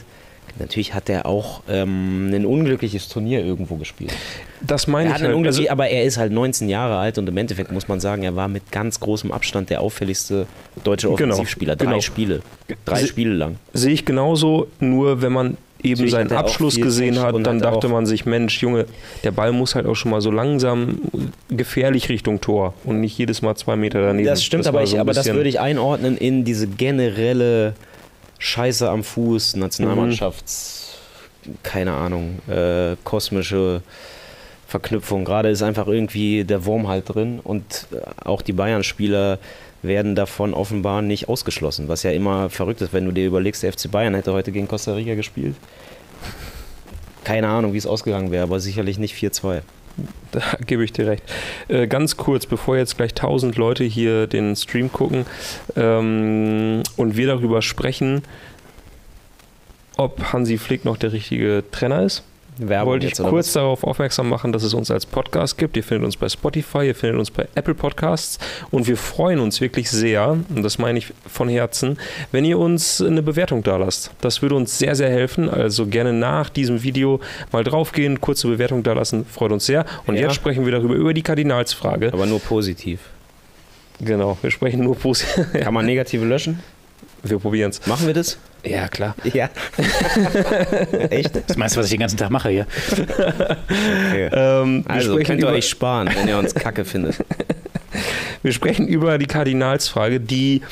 [0.58, 4.12] natürlich hat er auch ähm, ein unglückliches Turnier irgendwo gespielt.
[4.60, 5.46] Das meine Er ich hat halt.
[5.46, 8.36] Also, aber er ist halt 19 Jahre alt und im Endeffekt muss man sagen, er
[8.36, 10.46] war mit ganz großem Abstand der auffälligste
[10.84, 11.76] deutsche Genau, Offensivspieler.
[11.76, 12.00] Drei genau.
[12.00, 12.42] Spiele.
[12.84, 13.56] Drei Sie- Spiele lang.
[13.74, 17.74] sehe ich genauso, nur wenn man eben Natürlich seinen Abschluss gesehen hat, und dann hat
[17.74, 18.86] dachte man sich, Mensch, Junge,
[19.24, 20.98] der Ball muss halt auch schon mal so langsam
[21.48, 24.26] gefährlich Richtung Tor und nicht jedes Mal zwei Meter daneben.
[24.26, 27.74] Das stimmt, aber, war ich, so aber das würde ich einordnen in diese generelle
[28.38, 30.98] Scheiße am Fuß, Nationalmannschafts,
[31.62, 33.82] keine Ahnung, äh, kosmische
[34.66, 35.24] Verknüpfung.
[35.24, 39.38] Gerade ist einfach irgendwie der Wurm halt drin und äh, auch die Bayern-Spieler
[39.82, 43.72] werden davon offenbar nicht ausgeschlossen, was ja immer verrückt ist, wenn du dir überlegst, der
[43.72, 45.54] FC Bayern hätte heute gegen Costa Rica gespielt.
[47.24, 49.62] Keine Ahnung, wie es ausgegangen wäre, aber sicherlich nicht 4-2.
[50.32, 51.22] Da gebe ich dir recht.
[51.68, 55.24] Äh, ganz kurz, bevor jetzt gleich tausend Leute hier den Stream gucken
[55.76, 58.22] ähm, und wir darüber sprechen,
[59.96, 62.22] ob Hansi Flick noch der richtige Trainer ist.
[62.58, 65.76] Werbung wollte ich kurz darauf aufmerksam machen, dass es uns als Podcast gibt.
[65.76, 68.38] Ihr findet uns bei Spotify, ihr findet uns bei Apple Podcasts
[68.70, 71.98] und wir freuen uns wirklich sehr, und das meine ich von Herzen,
[72.32, 74.10] wenn ihr uns eine Bewertung da lasst.
[74.22, 75.50] Das würde uns sehr, sehr helfen.
[75.50, 77.20] Also gerne nach diesem Video
[77.52, 79.84] mal draufgehen, kurze Bewertung da lassen, freut uns sehr.
[80.06, 80.22] Und Ja.
[80.22, 82.10] jetzt sprechen wir darüber, über die Kardinalsfrage.
[82.12, 83.00] Aber nur positiv.
[84.00, 85.46] Genau, wir sprechen nur positiv.
[85.52, 86.60] Kann man negative löschen?
[87.22, 87.84] wir probieren es.
[87.86, 88.38] Machen wir das?
[88.66, 89.14] Ja, klar.
[89.24, 89.48] Ja.
[91.10, 91.32] Echt?
[91.46, 92.66] Das meinst du, was ich den ganzen Tag mache hier?
[92.90, 94.30] Okay.
[94.36, 97.16] Ähm, wir, Also könnt ihr euch sparen, wenn ihr uns kacke findet.
[98.42, 100.62] wir sprechen über die Kardinalsfrage, die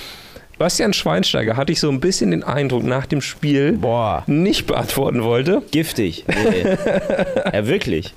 [0.59, 4.23] Bastian Schweinsteiger hatte ich so ein bisschen den Eindruck nach dem Spiel Boah.
[4.27, 5.63] nicht beantworten wollte.
[5.71, 6.25] Giftig.
[6.29, 6.77] Nee.
[7.53, 8.15] ja, wirklich.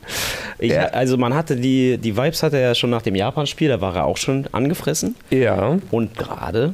[0.59, 0.85] Ich, Ja.
[0.87, 4.05] Also man hatte die, die Vibes hatte er schon nach dem Japan-Spiel, da war er
[4.05, 5.15] auch schon angefressen.
[5.29, 5.77] Ja.
[5.91, 6.73] Und gerade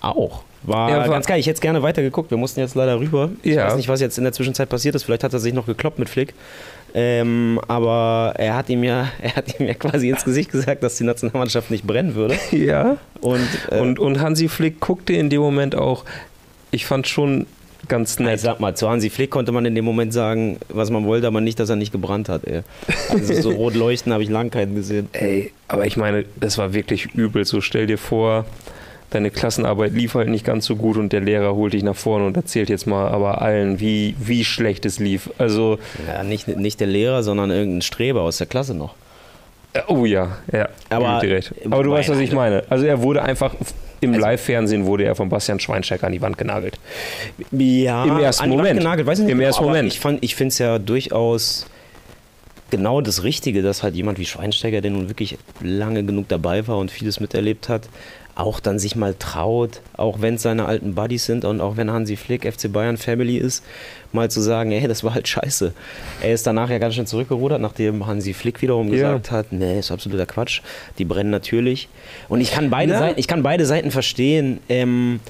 [0.00, 0.42] auch.
[0.62, 1.40] War, Er war- ganz geil.
[1.40, 2.30] Ich hätte es gerne weitergeguckt.
[2.30, 3.30] Wir mussten jetzt leider rüber.
[3.42, 3.66] Ich Ja.
[3.66, 5.04] weiß nicht, was jetzt in der Zwischenzeit passiert ist.
[5.04, 6.34] Vielleicht hat er sich noch gekloppt mit Flick.
[6.92, 10.96] Ähm, aber er hat ihm ja, er hat ihm ja quasi ins Gesicht gesagt, dass
[10.96, 12.36] die Nationalmannschaft nicht brennen würde.
[12.52, 12.96] Ja.
[13.20, 16.04] Und, äh, Und, und Hansi Flick guckte in dem Moment auch,
[16.72, 17.46] ich fand schon
[17.88, 18.40] ganz ich nett.
[18.40, 21.40] sag mal, zu Hansi Flick konnte man in dem Moment sagen, was man wollte, aber
[21.40, 22.44] nicht, dass er nicht gebrannt hat.
[22.44, 22.62] Ey.
[23.08, 25.08] Also so rot leuchten habe ich lang keinen gesehen.
[25.12, 27.44] Ey, aber ich meine, das war wirklich übel.
[27.44, 28.44] So stell dir vor,
[29.10, 32.26] deine Klassenarbeit lief halt nicht ganz so gut und der Lehrer holt dich nach vorne
[32.26, 35.30] und erzählt jetzt mal aber allen, wie, wie schlecht es lief.
[35.38, 38.94] Also, Ja, nicht, nicht der Lehrer, sondern irgendein Streber aus der Klasse noch.
[39.72, 41.66] äh, oh ja, ja, Aber- gebe ich dir recht.
[41.72, 42.64] Aber du weißt, was ich meine.
[42.70, 43.54] Also er wurde einfach,
[44.00, 46.78] im Also- Live-Fernsehen wurde er von Bastian Schweinsteiger an die Wand genagelt.
[47.50, 48.80] Ja, Im ersten an die Wand Moment.
[48.80, 49.92] Genagelt, weiß ich nicht Im genau, ersten Moment.
[49.92, 51.66] Ich, fand- ich finde es ja durchaus
[52.70, 56.78] genau das Richtige, dass halt jemand wie Schweinsteiger, der nun wirklich lange genug dabei war
[56.78, 57.88] und vieles miterlebt hat,
[58.40, 61.90] auch dann sich mal traut, auch wenn es seine alten Buddies sind und auch wenn
[61.90, 63.64] Hansi Flick FC Bayern Family ist,
[64.12, 65.72] mal zu sagen, ey, das war halt scheiße.
[66.22, 68.94] Er ist danach ja ganz schön zurückgerudert, nachdem Hansi Flick wiederum Ja.
[68.94, 70.62] gesagt hat, nee, ist absoluter Quatsch,
[70.98, 71.88] die brennen natürlich.
[72.28, 72.98] Und ich kann beide, Na.
[72.98, 74.60] Seiten, ich kann beide Seiten verstehen.
[74.68, 75.20] Ähm,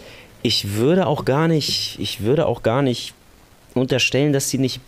[0.42, 3.12] ich würde auch gar nicht, ich würde auch gar nicht
[3.74, 4.80] unterstellen, dass sie nicht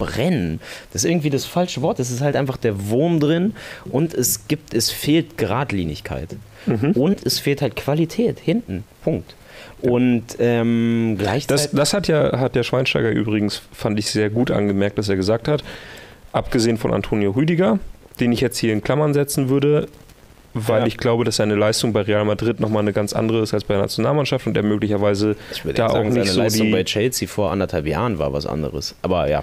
[0.00, 0.58] brennen.
[0.92, 2.00] Das ist irgendwie das falsche Wort.
[2.00, 3.54] Es ist halt einfach der Wurm drin
[3.90, 6.30] und es gibt, es fehlt Geradlinigkeit.
[6.94, 8.82] Und es fehlt halt Qualität hinten.
[9.04, 9.34] Punkt.
[9.80, 11.68] Und ähm, Das, gleichzeitig.
[11.72, 15.48] das hat ja hat der Schweinsteiger übrigens, fand ich sehr gut angemerkt, dass er gesagt
[15.48, 15.62] hat,
[16.32, 17.78] abgesehen von Antonio Rüdiger,
[18.20, 19.88] den ich jetzt hier in Klammern setzen würde,
[20.52, 20.86] weil Ja.
[20.86, 23.74] ich glaube, dass seine Leistung bei Real Madrid nochmal eine ganz andere ist als bei
[23.74, 26.72] der Nationalmannschaft und er möglicherweise ich würde da sagen, auch nicht seine so Leistung die,
[26.72, 28.94] bei Chelsea vor anderthalb Jahren war was anderes.
[29.02, 29.42] Aber ja.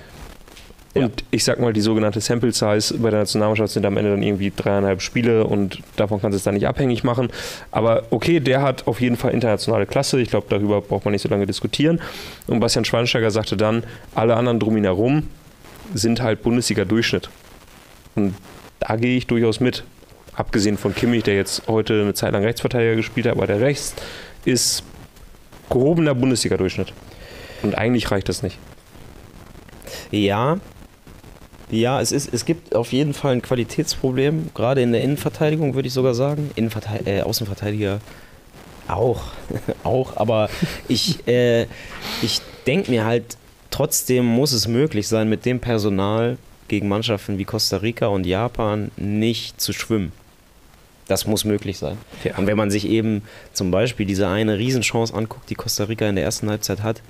[0.94, 1.06] Ja.
[1.06, 4.24] Und ich sag mal, die sogenannte Sample Size bei der Nationalmannschaft sind am Ende dann
[4.24, 7.30] irgendwie dreieinhalb Spiele und davon kannst du es dann nicht abhängig machen.
[7.72, 10.20] Aber okay, der hat auf jeden Fall internationale Klasse.
[10.20, 12.02] Ich glaube, darüber braucht man nicht so lange diskutieren.
[12.48, 13.84] Und Bastian Schweinsteiger sagte dann,
[14.16, 15.24] alle anderen drum ihn herum
[15.94, 17.30] sind halt Bundesliga-Durchschnitt.
[18.16, 18.36] Und
[18.80, 19.84] da gehe ich durchaus mit.
[20.34, 23.96] Abgesehen von Kimmich, der jetzt heute eine Zeit lang Rechtsverteidiger gespielt hat, aber der rechts
[24.46, 24.84] ist
[25.70, 26.94] gehobener Bundesliga-Durchschnitt.
[27.64, 28.60] Und eigentlich reicht das nicht.
[30.12, 30.60] Ja.
[31.70, 35.88] Ja, es, ist, es gibt auf jeden Fall ein Qualitätsproblem, gerade in der Innenverteidigung, würde
[35.88, 36.52] ich sogar sagen.
[36.56, 38.00] Innenverte äh, Außenverteidiger
[38.88, 39.22] auch.
[39.84, 40.50] auch, aber
[40.88, 41.64] ich, äh,
[42.22, 43.38] ich denke mir halt,
[43.70, 46.38] trotzdem muss es möglich sein, mit dem Personal
[46.70, 50.12] gegen Mannschaften wie Costa Rica und Japan nicht zu schwimmen.
[51.08, 51.98] Das muss möglich sein.
[52.24, 52.38] Ja.
[52.38, 56.16] Und wenn man sich eben zum Beispiel diese eine Riesenchance anguckt, die Costa Rica in
[56.16, 57.02] der ersten Halbzeit hat,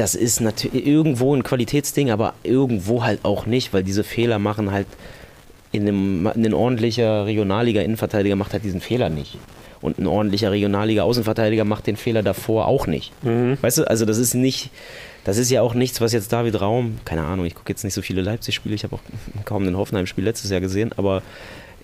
[0.00, 4.72] das ist natürlich irgendwo ein Qualitätsding, aber irgendwo halt auch nicht, weil diese Fehler machen
[4.72, 4.86] halt
[5.72, 9.36] in einem, in ein ordentlicher Regionalliga-Innenverteidiger macht halt diesen Fehler nicht.
[9.82, 13.12] Und ein ordentlicher Regionalliga-Außenverteidiger macht den Fehler davor auch nicht.
[13.22, 13.58] Mhm.
[13.60, 14.70] Weißt du, also das ist nicht,
[15.24, 17.94] das ist ja auch nichts, was jetzt David Raum, keine Ahnung, ich gucke jetzt nicht
[17.94, 19.02] so viele Leipzig-Spiele, ich habe auch
[19.44, 21.22] kaum ein Hoffenheim-Spiel letztes Jahr gesehen, aber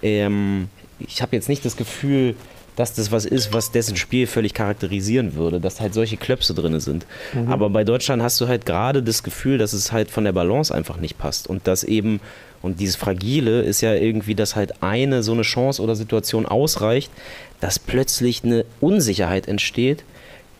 [0.02, 0.68] ähm,
[1.00, 2.34] ich habe jetzt nicht das Gefühl,
[2.76, 6.78] dass das was ist, was dessen Spiel völlig charakterisieren würde, dass halt solche Klöpse drin
[6.78, 7.06] sind.
[7.48, 10.74] Aber bei Deutschland hast du halt gerade das Gefühl, dass es halt von der Balance
[10.74, 12.20] einfach nicht passt und dass eben
[12.62, 17.12] und dieses Fragile ist ja irgendwie, dass halt eine so eine Chance oder Situation ausreicht,
[17.60, 20.04] dass plötzlich eine Unsicherheit entsteht,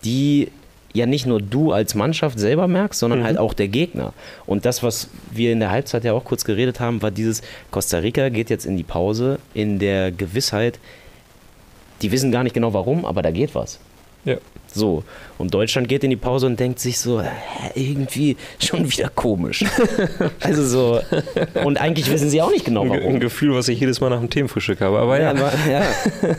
[0.04, 0.48] die
[0.92, 4.12] ja nicht nur du als Mannschaft selber merkst, sondern halt auch der Gegner.
[4.46, 7.98] Und das, was wir in der Halbzeit ja auch kurz geredet haben, war dieses, Costa
[7.98, 10.78] Rica geht jetzt in die Pause in der Gewissheit,
[12.02, 13.78] die wissen gar nicht genau warum, aber da geht was.
[14.24, 14.36] Ja.
[14.72, 15.04] So,
[15.38, 17.22] und Deutschland geht in die Pause und denkt sich so,
[17.74, 19.64] irgendwie schon wieder komisch.
[20.40, 21.00] also so,
[21.64, 23.20] und eigentlich wissen sie auch nicht genau Ge- ein warum.
[23.20, 24.98] Gefühl, was ich jedes Mal nach dem Themenfrühstück habe.
[24.98, 25.82] Aber ja, aber, ja.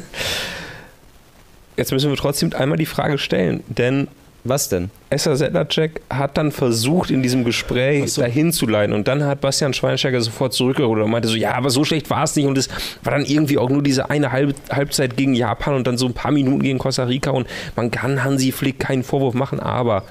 [1.77, 4.07] jetzt müssen wir trotzdem einmal die Frage stellen, denn
[4.47, 4.89] Was denn?
[5.09, 8.21] Esther Sedlacek hat dann versucht, in diesem Gespräch so.
[8.21, 8.93] dahin zu leiten.
[8.93, 12.23] Und dann hat Bastian Schweinsteiger sofort zurückgerudert und meinte so, ja, aber so schlecht war
[12.23, 12.45] es nicht.
[12.45, 12.69] Und es
[13.03, 16.13] war dann irgendwie auch nur diese eine Halb Halbzeit gegen Japan und dann so ein
[16.13, 17.31] paar Minuten gegen Costa Rica.
[17.31, 19.59] Und man kann Hansi Flick keinen Vorwurf machen.
[19.59, 20.03] Aber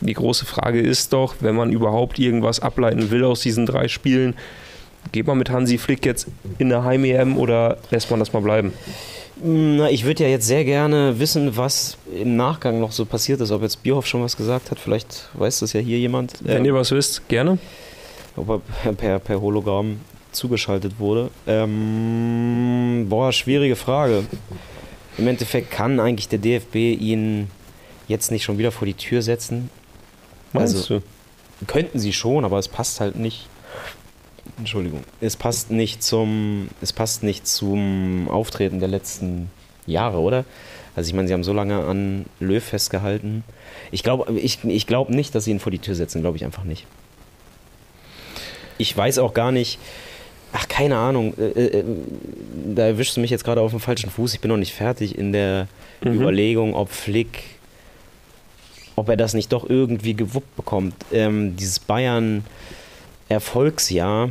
[0.00, 4.34] die große Frage ist doch, wenn man überhaupt irgendwas ableiten will aus diesen drei Spielen,
[5.12, 8.72] geht man mit Hansi Flick jetzt in der Heim-EM oder lässt man das mal bleiben?
[9.42, 13.50] Na, ich würde ja jetzt sehr gerne wissen, was im Nachgang noch so passiert ist.
[13.50, 16.34] Ob jetzt Bierhoff schon was gesagt hat, vielleicht weiß das ja hier jemand.
[16.42, 17.58] Wenn Ähm, ihr was wisst, gerne.
[18.36, 20.00] ob er per, per Hologramm
[20.32, 21.30] zugeschaltet wurde.
[21.46, 24.24] Ähm, boah, schwierige Frage.
[25.18, 27.48] Im Endeffekt kann eigentlich der DFB ihn
[28.08, 29.70] jetzt nicht schon wieder vor die Tür setzen.
[30.52, 31.02] Meinst Also- du?
[31.66, 33.46] Könnten sie schon, aber es passt halt nicht.
[34.60, 35.02] Entschuldigung.
[35.20, 39.50] Es passt nicht zum, es passt nicht zum Auftreten der letzten
[39.86, 40.44] Jahre, oder?
[40.94, 43.44] Also ich meine, sie haben so lange an Löw festgehalten.
[43.90, 46.44] Ich glaube ich, ich glaub nicht, dass sie ihn vor die Tür setzen, glaube ich
[46.44, 46.86] einfach nicht.
[48.78, 49.78] Ich weiß auch gar nicht,
[50.52, 51.84] ach keine Ahnung, äh, äh,
[52.74, 54.34] da erwischst du mich jetzt gerade auf dem falschen Fuß.
[54.34, 55.68] Ich bin noch nicht fertig in der
[56.02, 56.14] Mhm.
[56.14, 57.44] Überlegung, ob Flick
[58.96, 60.94] ob er das nicht doch irgendwie gewuppt bekommt.
[61.10, 64.30] Ähm, dieses Bayern-Erfolgsjahr,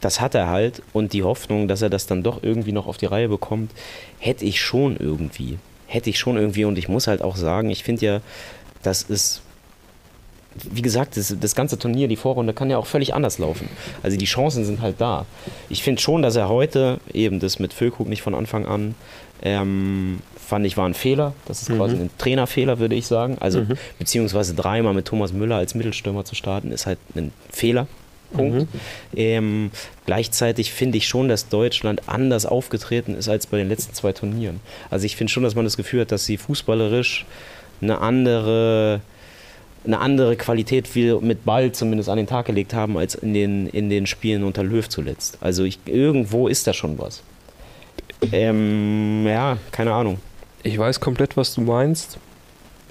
[0.00, 2.96] das hat er halt und die Hoffnung, dass er das dann doch irgendwie noch auf
[2.96, 3.72] die Reihe bekommt,
[4.18, 5.58] hätte ich schon irgendwie.
[5.86, 8.20] Hätte ich schon irgendwie und ich muss halt auch sagen, ich finde ja,
[8.82, 9.42] das ist,
[10.70, 13.68] wie gesagt, das, das ganze Turnier, die Vorrunde kann ja auch völlig anders laufen.
[14.02, 15.24] Also die Chancen sind halt da.
[15.68, 18.94] Ich finde schon, dass er heute eben das mit Füllkrug nicht von Anfang an
[19.42, 21.34] ähm, fand ich war ein Fehler.
[21.46, 23.36] Das ist quasi ein Trainerfehler, würde ich sagen.
[23.38, 23.66] Also
[23.98, 27.86] beziehungsweise dreimal mit Thomas Müller als Mittelstürmer zu starten, ist halt ein Fehler.
[28.32, 28.68] Punkt.
[29.16, 29.70] Ähm,
[30.06, 34.60] gleichzeitig finde ich schon, dass Deutschland anders aufgetreten ist als bei den letzten zwei Turnieren.
[34.90, 37.26] Also ich finde schon, dass man das Gefühl hat, dass sie fußballerisch
[37.80, 39.00] eine andere,
[39.84, 43.66] eine andere Qualität wie mit Ball zumindest an den Tag gelegt haben, als in den,
[43.68, 45.38] in den Spielen unter Löw zuletzt.
[45.40, 47.22] Also ich, irgendwo ist da schon was.
[48.32, 50.18] Ähm, ja, keine Ahnung.
[50.62, 52.18] Ich weiß komplett, was du meinst.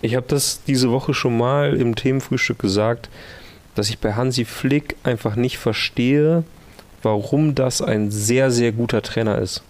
[0.02, 3.10] Ich habe das diese Woche schon mal im Themenfrühstück gesagt,
[3.77, 6.43] dass ich bei Hansi Flick einfach nicht verstehe,
[7.03, 9.61] warum das ein sehr, sehr guter Trainer ist.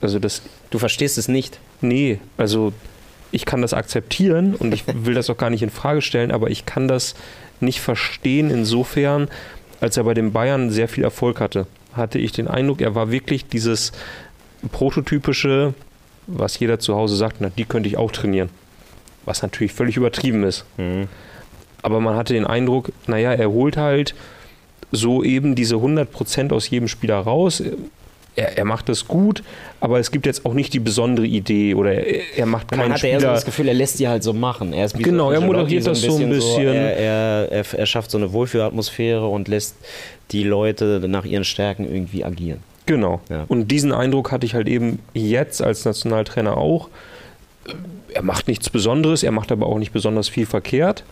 [0.00, 1.58] Also das, Du verstehst es nicht.
[1.80, 2.72] nee, also
[3.30, 6.50] ich kann das akzeptieren und ich will das auch gar nicht in Frage stellen, aber
[6.50, 7.14] ich kann das
[7.60, 9.28] nicht verstehen insofern,
[9.80, 13.10] als er bei den Bayern sehr viel Erfolg hatte, hatte ich den Eindruck, er war
[13.10, 13.92] wirklich dieses
[14.70, 15.74] prototypische,
[16.26, 18.50] was jeder zu Hause sagt, na, die könnte ich auch trainieren.
[19.24, 20.64] Was natürlich völlig übertrieben ist.
[21.82, 24.14] Aber man hatte den Eindruck, naja, er holt halt
[24.92, 27.62] so eben diese 100% aus jedem Spieler raus.
[28.34, 29.42] Er, er macht das gut,
[29.80, 32.92] aber es gibt jetzt auch nicht die besondere Idee oder er, er macht Man keinen
[32.94, 33.32] hatte eher so Spieler.
[33.34, 34.72] das Gefühl, er lässt die halt so machen.
[34.72, 36.66] Er ist Genau, er Ancelotti moderiert das so ein bisschen.
[36.68, 39.76] er, er, er, er schafft so eine Wohlfühlatmosphäre und lässt
[40.30, 42.60] die Leute nach ihren Stärken irgendwie agieren.
[42.86, 43.20] Genau.
[43.28, 43.44] Ja.
[43.48, 46.88] Und diesen Eindruck hatte ich halt eben jetzt als Nationaltrainer auch.
[48.14, 51.04] Er macht nichts Besonderes, er macht aber auch nicht besonders viel verkehrt.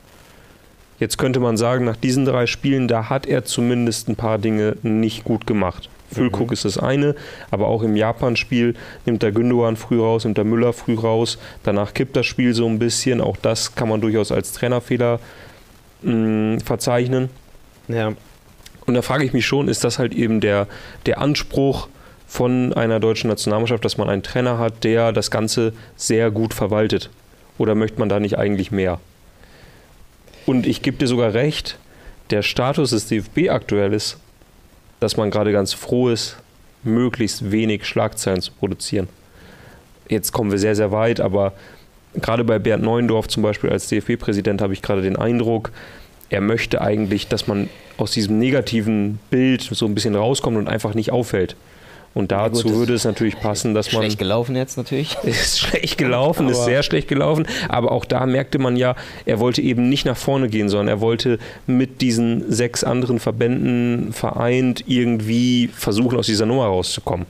[1.01, 4.77] Jetzt könnte man sagen, nach diesen drei Spielen, da hat er zumindest ein paar Dinge
[4.83, 5.89] nicht gut gemacht.
[6.13, 7.15] Füllkrug ist das eine,
[7.51, 8.75] aber auch im Japan-Spiel
[9.07, 11.39] nimmt der Gündogan früh raus, nimmt der Müller früh raus.
[11.63, 13.21] Danach kippt das Spiel so ein bisschen.
[13.21, 15.21] Auch das kann man durchaus als Trainerfehler
[16.03, 17.31] mh, verzeichnen.
[17.89, 18.13] Ja.
[18.87, 20.67] Und da frage ich mich schon, ist das halt eben der,
[21.07, 21.89] der Anspruch
[22.27, 27.09] von einer deutschen Nationalmannschaft, dass man einen Trainer hat, der das Ganze sehr gut verwaltet?
[27.57, 28.99] Oder möchte man da nicht eigentlich mehr?
[30.51, 31.79] Und ich gebe dir sogar recht,
[32.31, 34.17] der Status des DFB aktuell ist,
[34.99, 36.39] dass man gerade ganz froh ist,
[36.83, 39.07] möglichst wenig Schlagzeilen zu produzieren.
[40.09, 41.53] Jetzt kommen wir sehr, sehr weit, aber
[42.15, 45.71] gerade bei Bernd Neuendorf zum Beispiel als DFB-Präsident habe ich gerade den Eindruck,
[46.31, 50.95] er möchte eigentlich, dass man aus diesem negativen Bild so ein bisschen rauskommt und einfach
[50.95, 51.55] nicht auffällt.
[52.13, 54.03] Und dazu gut, würde es natürlich passen, dass man.
[54.03, 55.17] Schlecht gelaufen jetzt natürlich.
[55.23, 57.47] Ist schlecht gelaufen, ist sehr schlecht gelaufen.
[57.69, 58.97] Aber auch da merkte man ja,
[59.27, 64.13] er wollte eben nicht nach vorne gehen, sondern er wollte mit diesen sechs anderen Verbänden
[64.13, 67.27] vereint irgendwie versuchen, aus dieser Nummer rauszukommen.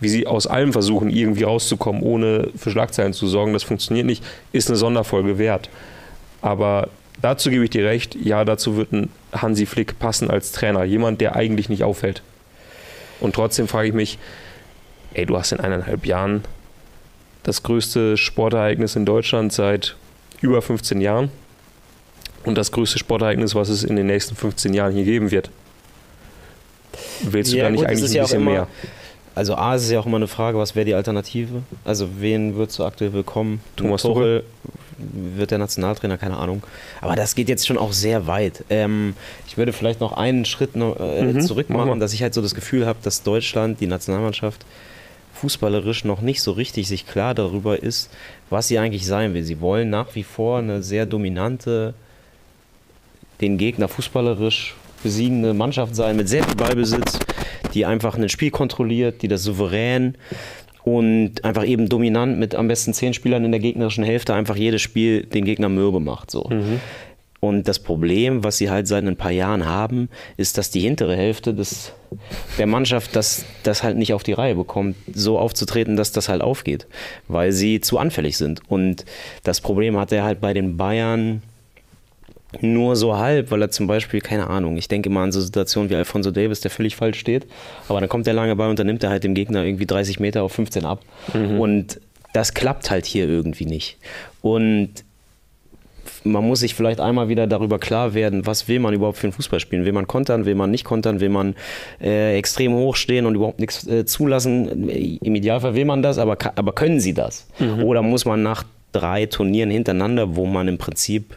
[0.00, 4.24] Wie sie aus allem versuchen, irgendwie rauszukommen, ohne für Schlagzeilen zu sorgen, das funktioniert nicht,
[4.52, 5.68] ist eine Sonderfolge wert.
[6.40, 6.88] Aber
[7.20, 10.84] dazu gebe ich dir recht, ja, dazu wird ein Hansi Flick passen als Trainer.
[10.84, 12.22] Jemand, der eigentlich nicht auffällt.
[13.20, 14.18] Und trotzdem frage ich mich,
[15.14, 16.44] ey, du hast in eineinhalb Jahren
[17.42, 19.96] das größte Sportereignis in Deutschland seit
[20.40, 21.30] über 15 Jahren
[22.44, 25.50] und das größte Sportereignis, was es in den nächsten 15 Jahren hier geben wird.
[27.22, 28.68] Willst du Ja, da nicht gut, eigentlich ein ja bisschen immer- mehr?
[29.36, 31.62] Also A, es ist ja auch immer eine Frage, was wäre die Alternative?
[31.84, 33.60] Also wen würdest du aktuell bekommen?
[33.76, 34.44] Thomas Tuchel
[34.98, 36.62] wird der Nationaltrainer, keine Ahnung.
[37.02, 38.64] Aber das geht jetzt schon auch sehr weit.
[38.70, 39.14] Ähm,
[39.46, 42.40] ich würde vielleicht noch einen Schritt noch, äh, Mhm, zurück machen, dass ich halt so
[42.40, 44.64] das Gefühl habe, dass Deutschland, die Nationalmannschaft,
[45.34, 48.10] fußballerisch noch nicht so richtig sich klar darüber ist,
[48.48, 49.44] was sie eigentlich sein will.
[49.44, 51.92] Sie wollen nach wie vor eine sehr dominante,
[53.42, 57.18] den Gegner fußballerisch besiegende Mannschaft sein, mit sehr viel Ballbesitz,
[57.76, 60.16] die einfach ein Spiel kontrolliert, die das souverän
[60.82, 64.82] und einfach eben dominant mit am besten zehn Spielern in der gegnerischen Hälfte einfach jedes
[64.82, 66.30] Spiel den Gegner mürbe macht.
[66.30, 66.48] So.
[67.40, 71.14] Und das Problem, was sie halt seit ein paar Jahren haben, ist, dass die hintere
[71.14, 71.92] Hälfte des,
[72.58, 76.40] der Mannschaft das, das halt nicht auf die Reihe bekommt, so aufzutreten, dass das halt
[76.40, 76.86] aufgeht,
[77.28, 78.62] weil sie zu anfällig sind.
[78.68, 79.04] Und
[79.44, 81.42] das Problem hat er halt bei den Bayern
[82.60, 85.90] nur so halb, weil er zum Beispiel, keine Ahnung, ich denke mal an so Situationen
[85.90, 87.46] wie Alfonso Davis, der völlig falsch steht,
[87.88, 90.20] aber dann kommt er lange bei und dann nimmt er halt dem Gegner irgendwie 30
[90.20, 91.02] Meter auf 15 ab.
[91.34, 91.60] Mhm.
[91.60, 92.00] Und
[92.32, 93.96] das klappt halt hier irgendwie nicht.
[94.42, 94.90] Und
[96.24, 99.32] man muss sich vielleicht einmal wieder darüber klar werden, was will man überhaupt für einen
[99.32, 99.84] Fußball spielen?
[99.84, 101.54] Will man kontern, will man nicht kontern, will man
[102.00, 104.88] äh, extrem hoch stehen und überhaupt nichts äh, zulassen?
[104.88, 107.46] Im Idealfall will man das, aber, aber können sie das?
[107.58, 107.82] Mhm.
[107.84, 111.36] Oder muss man nach drei Turnieren hintereinander, wo man im Prinzip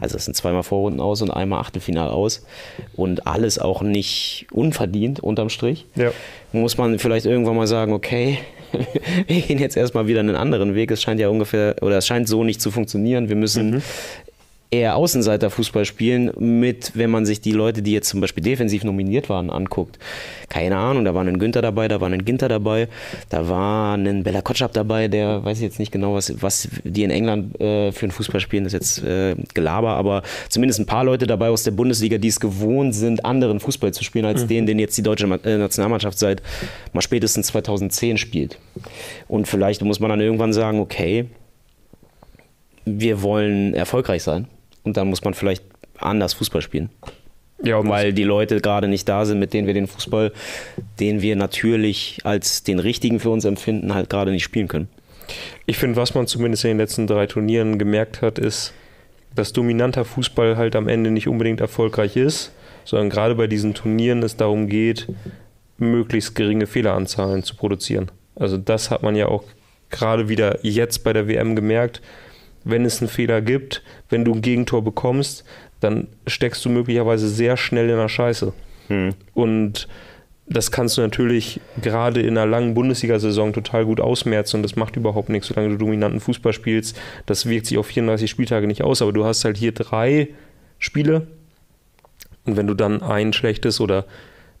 [0.00, 2.46] also es sind zweimal Vorrunden aus und einmal Achtelfinal aus.
[2.96, 5.86] Und alles auch nicht unverdient unterm Strich.
[5.94, 6.10] Ja.
[6.52, 8.38] Muss man vielleicht irgendwann mal sagen, okay,
[9.26, 10.90] wir gehen jetzt erstmal wieder einen anderen Weg.
[10.90, 13.28] Es scheint ja ungefähr, oder es scheint so nicht zu funktionieren.
[13.28, 13.82] Wir müssen mhm
[14.70, 19.28] eher Außenseiter-Fußball spielen mit, wenn man sich die Leute, die jetzt zum Beispiel defensiv nominiert
[19.28, 19.98] waren, anguckt.
[20.48, 22.88] Keine Ahnung, da war ein Günther dabei, da war ein Ginter dabei,
[23.28, 27.04] da war ein Bella Kotschap dabei, der weiß ich jetzt nicht genau, was, was die
[27.04, 30.86] in England äh, für einen Fußball spielen, das ist jetzt äh, Gelaber, aber zumindest ein
[30.86, 34.42] paar Leute dabei aus der Bundesliga, die es gewohnt sind, anderen Fußball zu spielen, als
[34.42, 34.48] mhm.
[34.48, 36.42] den, den jetzt die deutsche äh, Nationalmannschaft seit
[36.92, 38.58] mal spätestens 2010 spielt.
[39.28, 41.26] Und vielleicht muss man dann irgendwann sagen, okay,
[42.84, 44.48] wir wollen erfolgreich sein
[44.84, 45.64] und dann muss man vielleicht
[45.98, 46.90] anders Fußball spielen.
[47.62, 50.32] Ja, weil die Leute gerade nicht da sind, mit denen wir den Fußball,
[51.00, 54.88] den wir natürlich als den richtigen für uns empfinden, halt gerade nicht spielen können.
[55.64, 58.74] Ich finde, was man zumindest in den letzten drei Turnieren gemerkt hat, ist,
[59.34, 62.52] dass dominanter Fußball halt am Ende nicht unbedingt erfolgreich ist,
[62.84, 65.08] sondern gerade bei diesen Turnieren es darum geht,
[65.78, 68.10] möglichst geringe Fehleranzahlen zu produzieren.
[68.36, 69.44] Also das hat man ja auch
[69.90, 72.02] gerade wieder jetzt bei der WM gemerkt
[72.64, 75.44] wenn es einen Fehler gibt, wenn du ein Gegentor bekommst,
[75.80, 78.52] dann steckst du möglicherweise sehr schnell in der Scheiße.
[78.88, 79.14] Hm.
[79.34, 79.88] Und
[80.46, 84.96] das kannst du natürlich gerade in einer langen Bundesliga-Saison total gut ausmerzen und das macht
[84.96, 86.98] überhaupt nichts, solange du dominanten Fußball spielst.
[87.26, 90.28] Das wirkt sich auf 34 Spieltage nicht aus, aber du hast halt hier drei
[90.78, 91.26] Spiele
[92.44, 94.04] und wenn du dann ein schlechtes oder,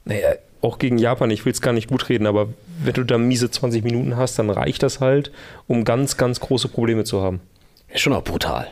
[0.04, 2.48] naja, auch gegen Japan, ich will es gar nicht gut reden, aber
[2.82, 5.30] wenn du da miese 20 Minuten hast, dann reicht das halt,
[5.66, 7.40] um ganz, ganz große Probleme zu haben.
[7.94, 8.66] Ist schon auch brutal.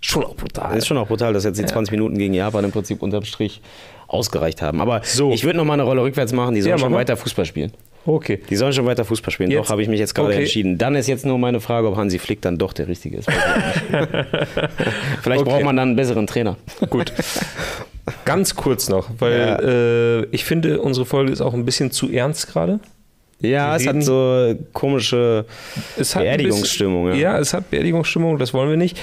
[0.00, 0.76] Schon auch brutal.
[0.76, 3.60] Ist schon auch brutal, dass jetzt die 20 Minuten gegen Japan im Prinzip unterm Strich
[4.06, 4.80] ausgereicht haben.
[4.80, 5.32] Aber so.
[5.32, 6.54] ich würde noch mal eine Rolle rückwärts machen.
[6.54, 7.72] Die sollen ja, schon weiter Fußball spielen.
[8.06, 8.40] Okay.
[8.48, 9.50] Die sollen schon weiter Fußball spielen.
[9.50, 9.66] Jetzt.
[9.66, 10.38] Doch, habe ich mich jetzt gerade okay.
[10.40, 10.78] entschieden.
[10.78, 13.28] Dann ist jetzt nur meine Frage, ob Hansi Flick dann doch der Richtige ist.
[15.22, 15.50] Vielleicht okay.
[15.50, 16.56] braucht man dann einen besseren Trainer.
[16.88, 17.12] Gut.
[18.24, 19.58] Ganz kurz noch, weil ja.
[19.58, 22.80] äh, ich finde, unsere Folge ist auch ein bisschen zu ernst gerade.
[23.40, 25.46] Ja, es hat so komische
[25.96, 27.08] Beerdigungsstimmung.
[27.08, 27.14] Ja.
[27.14, 28.98] ja, es hat Beerdigungsstimmung, das wollen wir nicht.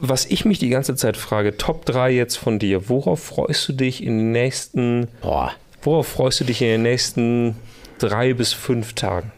[0.00, 3.72] Was ich mich die ganze Zeit frage, Top 3 jetzt von dir, worauf freust du
[3.72, 5.52] dich in den nächsten, Boah.
[5.82, 7.56] worauf freust du dich in den nächsten
[7.98, 9.32] drei bis fünf Tagen?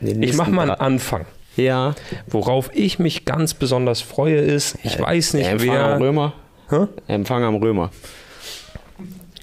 [0.00, 1.24] Ich mache mal einen Anfang.
[1.56, 1.94] Ja.
[2.28, 5.84] Worauf ich mich ganz besonders freue, ist, ich weiß nicht, Empfang wer.
[5.86, 6.32] Am Römer.
[6.70, 6.86] Hä?
[7.08, 7.90] Empfang am Römer.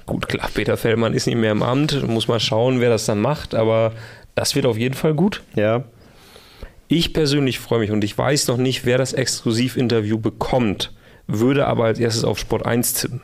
[0.06, 3.20] Gut, klar, Peter Fellmann ist nicht mehr im Amt, muss mal schauen, wer das dann
[3.20, 3.92] macht, aber
[4.36, 5.42] das wird auf jeden Fall gut.
[5.56, 5.84] Ja.
[6.88, 10.94] Ich persönlich freue mich und ich weiß noch nicht, wer das Exklusivinterview bekommt,
[11.28, 13.22] würde aber als erstes auf Sport 1 tippen.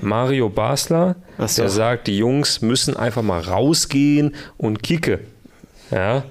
[0.00, 1.62] Mario Basler, so.
[1.62, 5.20] der sagt, die Jungs müssen einfach mal rausgehen und kicken.
[5.90, 6.24] Ja,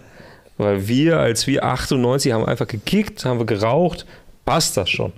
[0.57, 4.05] weil wir, als wir 98 haben einfach gekickt, haben wir geraucht,
[4.45, 5.13] passt das schon.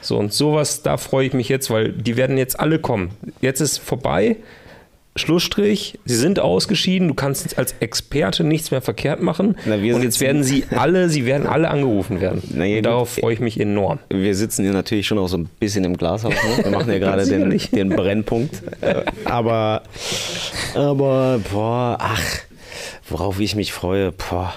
[0.00, 3.10] So und sowas, da freue ich mich jetzt, weil die werden jetzt alle kommen.
[3.40, 4.36] Jetzt ist vorbei.
[5.18, 9.56] Schlussstrich, sie sind ausgeschieden, du kannst als Experte nichts mehr verkehrt machen.
[9.66, 12.42] Na, und jetzt werden sie alle, sie werden alle angerufen werden.
[12.54, 13.98] Na, ja, darauf freue ich mich enorm.
[14.08, 16.34] Wir sitzen hier natürlich schon auch so ein bisschen im Glashaus.
[16.34, 16.64] Ne?
[16.64, 18.62] Wir machen ja gerade den, den Brennpunkt.
[19.24, 19.82] Aber,
[20.74, 22.22] aber, boah, ach,
[23.08, 24.54] worauf ich mich freue, boah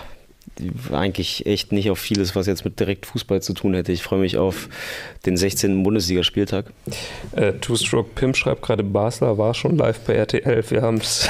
[0.91, 3.91] eigentlich echt nicht auf vieles, was jetzt mit direkt Fußball zu tun hätte.
[3.91, 4.69] Ich freue mich auf
[5.25, 5.83] den 16.
[5.83, 6.65] Bundesligaspieltag.
[7.35, 10.63] Äh, Two-Stroke Pimp schreibt gerade, Basler war schon live bei RTL.
[10.69, 11.29] Wir haben es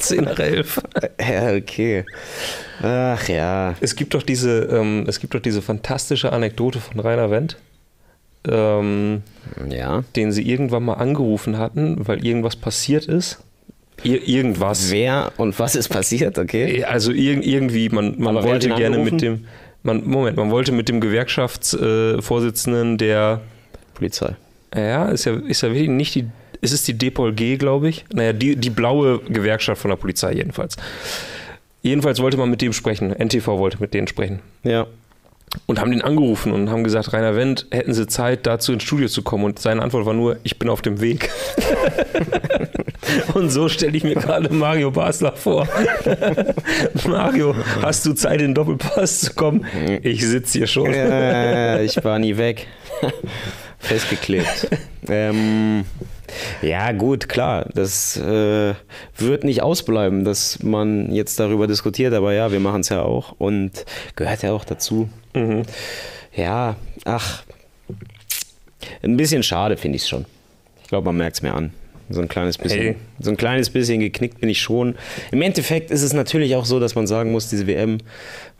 [0.00, 0.80] 10 nach 11.
[1.20, 2.04] Ja, okay.
[2.82, 3.74] Ach ja.
[3.80, 7.56] Es gibt doch diese, ähm, es gibt doch diese fantastische Anekdote von Rainer Wendt.
[8.48, 9.22] Ähm,
[9.68, 10.04] ja.
[10.14, 13.42] den sie irgendwann mal angerufen hatten, weil irgendwas passiert ist
[14.02, 14.90] Ir irgendwas.
[14.90, 16.84] Wer und was ist passiert, okay?
[16.84, 19.46] Also ir irgendwie, man, man wollte gerne mit dem,
[19.82, 23.40] man, Moment, man wollte mit dem Gewerkschaftsvorsitzenden äh, der
[23.94, 24.36] Polizei.
[24.74, 26.26] Ja, ist ja, ist ja wirklich nicht die,
[26.60, 28.04] ist es die Depol G, glaube ich?
[28.12, 30.76] Naja, die, die blaue Gewerkschaft von der Polizei jedenfalls.
[31.82, 33.12] Jedenfalls wollte man mit dem sprechen.
[33.12, 34.40] NTV wollte mit denen sprechen.
[34.64, 34.86] Ja.
[35.66, 39.08] Und haben den angerufen und haben gesagt, Rainer Wendt, hätten sie Zeit, dazu ins Studio
[39.08, 39.44] zu kommen?
[39.44, 41.30] Und seine Antwort war nur, ich bin auf dem Weg.
[43.34, 45.68] und so stelle ich mir gerade Mario Basler vor.
[47.06, 49.66] Mario, hast du Zeit, in den Doppelpass zu kommen?
[50.02, 50.92] Ich sitze hier schon.
[50.92, 52.66] Ja, ich war nie weg.
[53.78, 54.68] Festgeklebt.
[55.08, 55.84] ähm,
[56.62, 57.68] ja, gut, klar.
[57.74, 58.74] Das äh,
[59.16, 63.34] wird nicht ausbleiben, dass man jetzt darüber diskutiert, aber ja, wir machen es ja auch
[63.38, 63.84] und
[64.16, 65.08] gehört ja auch dazu.
[65.36, 65.62] Mhm.
[66.34, 67.44] Ja, ach,
[69.02, 70.24] ein bisschen schade finde ich es schon.
[70.82, 71.72] Ich glaube, man merkt es mir an.
[72.08, 72.96] So ein kleines bisschen, hey.
[73.18, 74.94] so ein kleines bisschen geknickt bin ich schon.
[75.32, 77.98] Im Endeffekt ist es natürlich auch so, dass man sagen muss, diese WM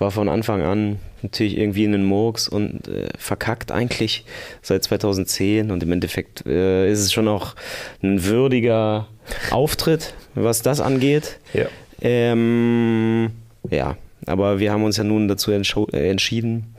[0.00, 4.24] war von Anfang an natürlich irgendwie in den Murks und äh, verkackt eigentlich
[4.62, 7.54] seit 2010 und im Endeffekt äh, ist es schon auch
[8.02, 9.06] ein würdiger
[9.52, 11.38] Auftritt, was das angeht.
[11.54, 11.66] Ja.
[12.00, 13.30] Ähm,
[13.70, 13.96] ja,
[14.26, 16.74] aber wir haben uns ja nun dazu äh, entschieden,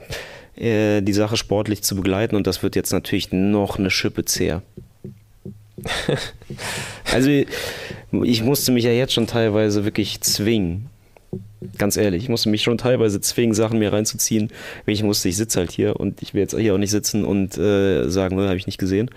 [0.56, 4.62] äh, die Sache sportlich zu begleiten und das wird jetzt natürlich noch eine Schippe zäher.
[7.12, 10.90] also ich musste mich ja jetzt schon teilweise wirklich zwingen.
[11.76, 14.50] Ganz ehrlich, ich musste mich schon teilweise zwingen, Sachen mir reinzuziehen.
[14.86, 17.58] Ich musste, ich sitze halt hier und ich will jetzt hier auch nicht sitzen und
[17.58, 19.10] äh, sagen, ne, habe ich nicht gesehen.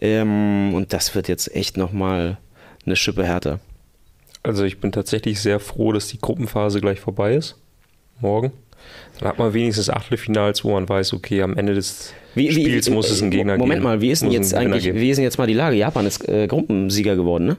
[0.00, 2.38] Ähm, und das wird jetzt echt nochmal
[2.84, 3.58] eine Schippe härter.
[4.42, 7.56] Also ich bin tatsächlich sehr froh, dass die Gruppenphase gleich vorbei ist.
[8.20, 8.52] Morgen.
[9.18, 12.90] Dann hat man wenigstens Achtelfinals, wo man weiß, okay, am Ende des wie, Spiels wie,
[12.90, 13.82] muss es einen Gegner Moment geben.
[13.82, 15.76] Moment mal, wie ist denn jetzt eigentlich, wie ist denn jetzt mal die Lage?
[15.76, 17.56] Japan ist äh, Gruppensieger geworden, ne?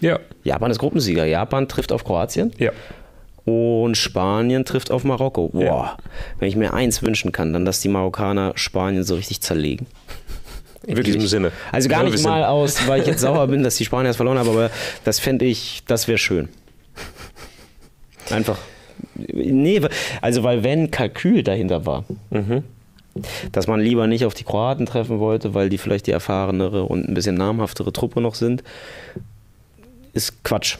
[0.00, 0.18] Ja.
[0.44, 1.24] Japan ist Gruppensieger.
[1.24, 2.52] Japan trifft auf Kroatien.
[2.58, 2.72] Ja.
[3.44, 5.48] Und Spanien trifft auf Marokko.
[5.48, 5.96] Boah, ja.
[6.38, 9.86] wenn ich mir eins wünschen kann, dann, dass die Marokkaner Spanien so richtig zerlegen.
[10.86, 11.14] In Wirklich.
[11.14, 11.52] diesem Sinne.
[11.70, 14.38] Also gar nicht mal aus, weil ich jetzt sauer bin, dass die Spanier es verloren
[14.38, 14.70] haben, aber
[15.04, 16.48] das fände ich, das wäre schön.
[18.30, 18.58] Einfach.
[19.14, 19.80] Nee,
[20.20, 22.62] also weil wenn Kalkül dahinter war, mhm.
[23.52, 27.08] dass man lieber nicht auf die Kroaten treffen wollte, weil die vielleicht die erfahrenere und
[27.08, 28.62] ein bisschen namhaftere Truppe noch sind,
[30.12, 30.76] ist Quatsch.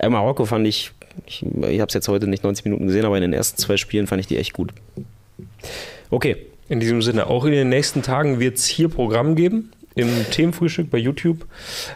[0.00, 0.92] Äh, Marokko fand ich,
[1.26, 3.76] ich, ich habe es jetzt heute nicht 90 Minuten gesehen, aber in den ersten zwei
[3.76, 4.72] Spielen fand ich die echt gut.
[6.10, 6.36] Okay.
[6.68, 9.72] In diesem Sinne, auch in den nächsten Tagen wird es hier Programm geben.
[9.96, 11.46] Im Themenfrühstück bei YouTube,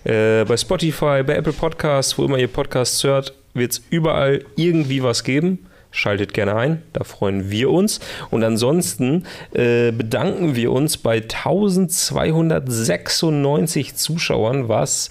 [0.05, 5.03] äh, bei Spotify, bei Apple Podcasts, wo immer ihr Podcasts hört, wird es überall irgendwie
[5.03, 5.67] was geben.
[5.91, 7.99] Schaltet gerne ein, da freuen wir uns.
[8.31, 15.09] Und ansonsten äh, bedanken wir uns bei 1296 Zuschauern, was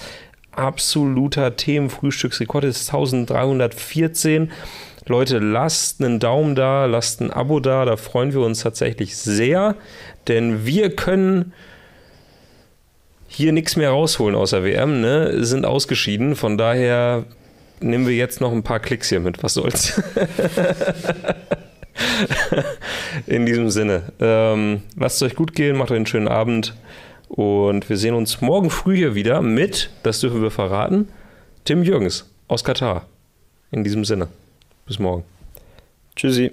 [0.52, 4.52] absoluter Themenfrühstücksrekord ist 1314.
[5.08, 9.76] Leute, lasst einen Daumen da, lasst ein Abo da, da freuen wir uns tatsächlich sehr,
[10.28, 11.54] denn wir können
[13.28, 15.45] hier nichts mehr rausholen außer WM, ne?
[15.45, 17.26] sind ausgeschieden, von daher
[17.80, 20.01] nehmen wir jetzt noch ein paar Klicks hier mit, was soll's.
[23.25, 26.75] In diesem Sinne, ähm, lasst es euch gut gehen, macht euch einen schönen Abend.
[27.28, 31.09] Und wir sehen uns morgen früh hier wieder mit, das dürfen wir verraten,
[31.65, 33.05] Tim Jürgens aus Katar.
[33.71, 34.30] In diesem Sinne.
[34.86, 35.23] Bis morgen.
[36.15, 36.51] Tschüssi.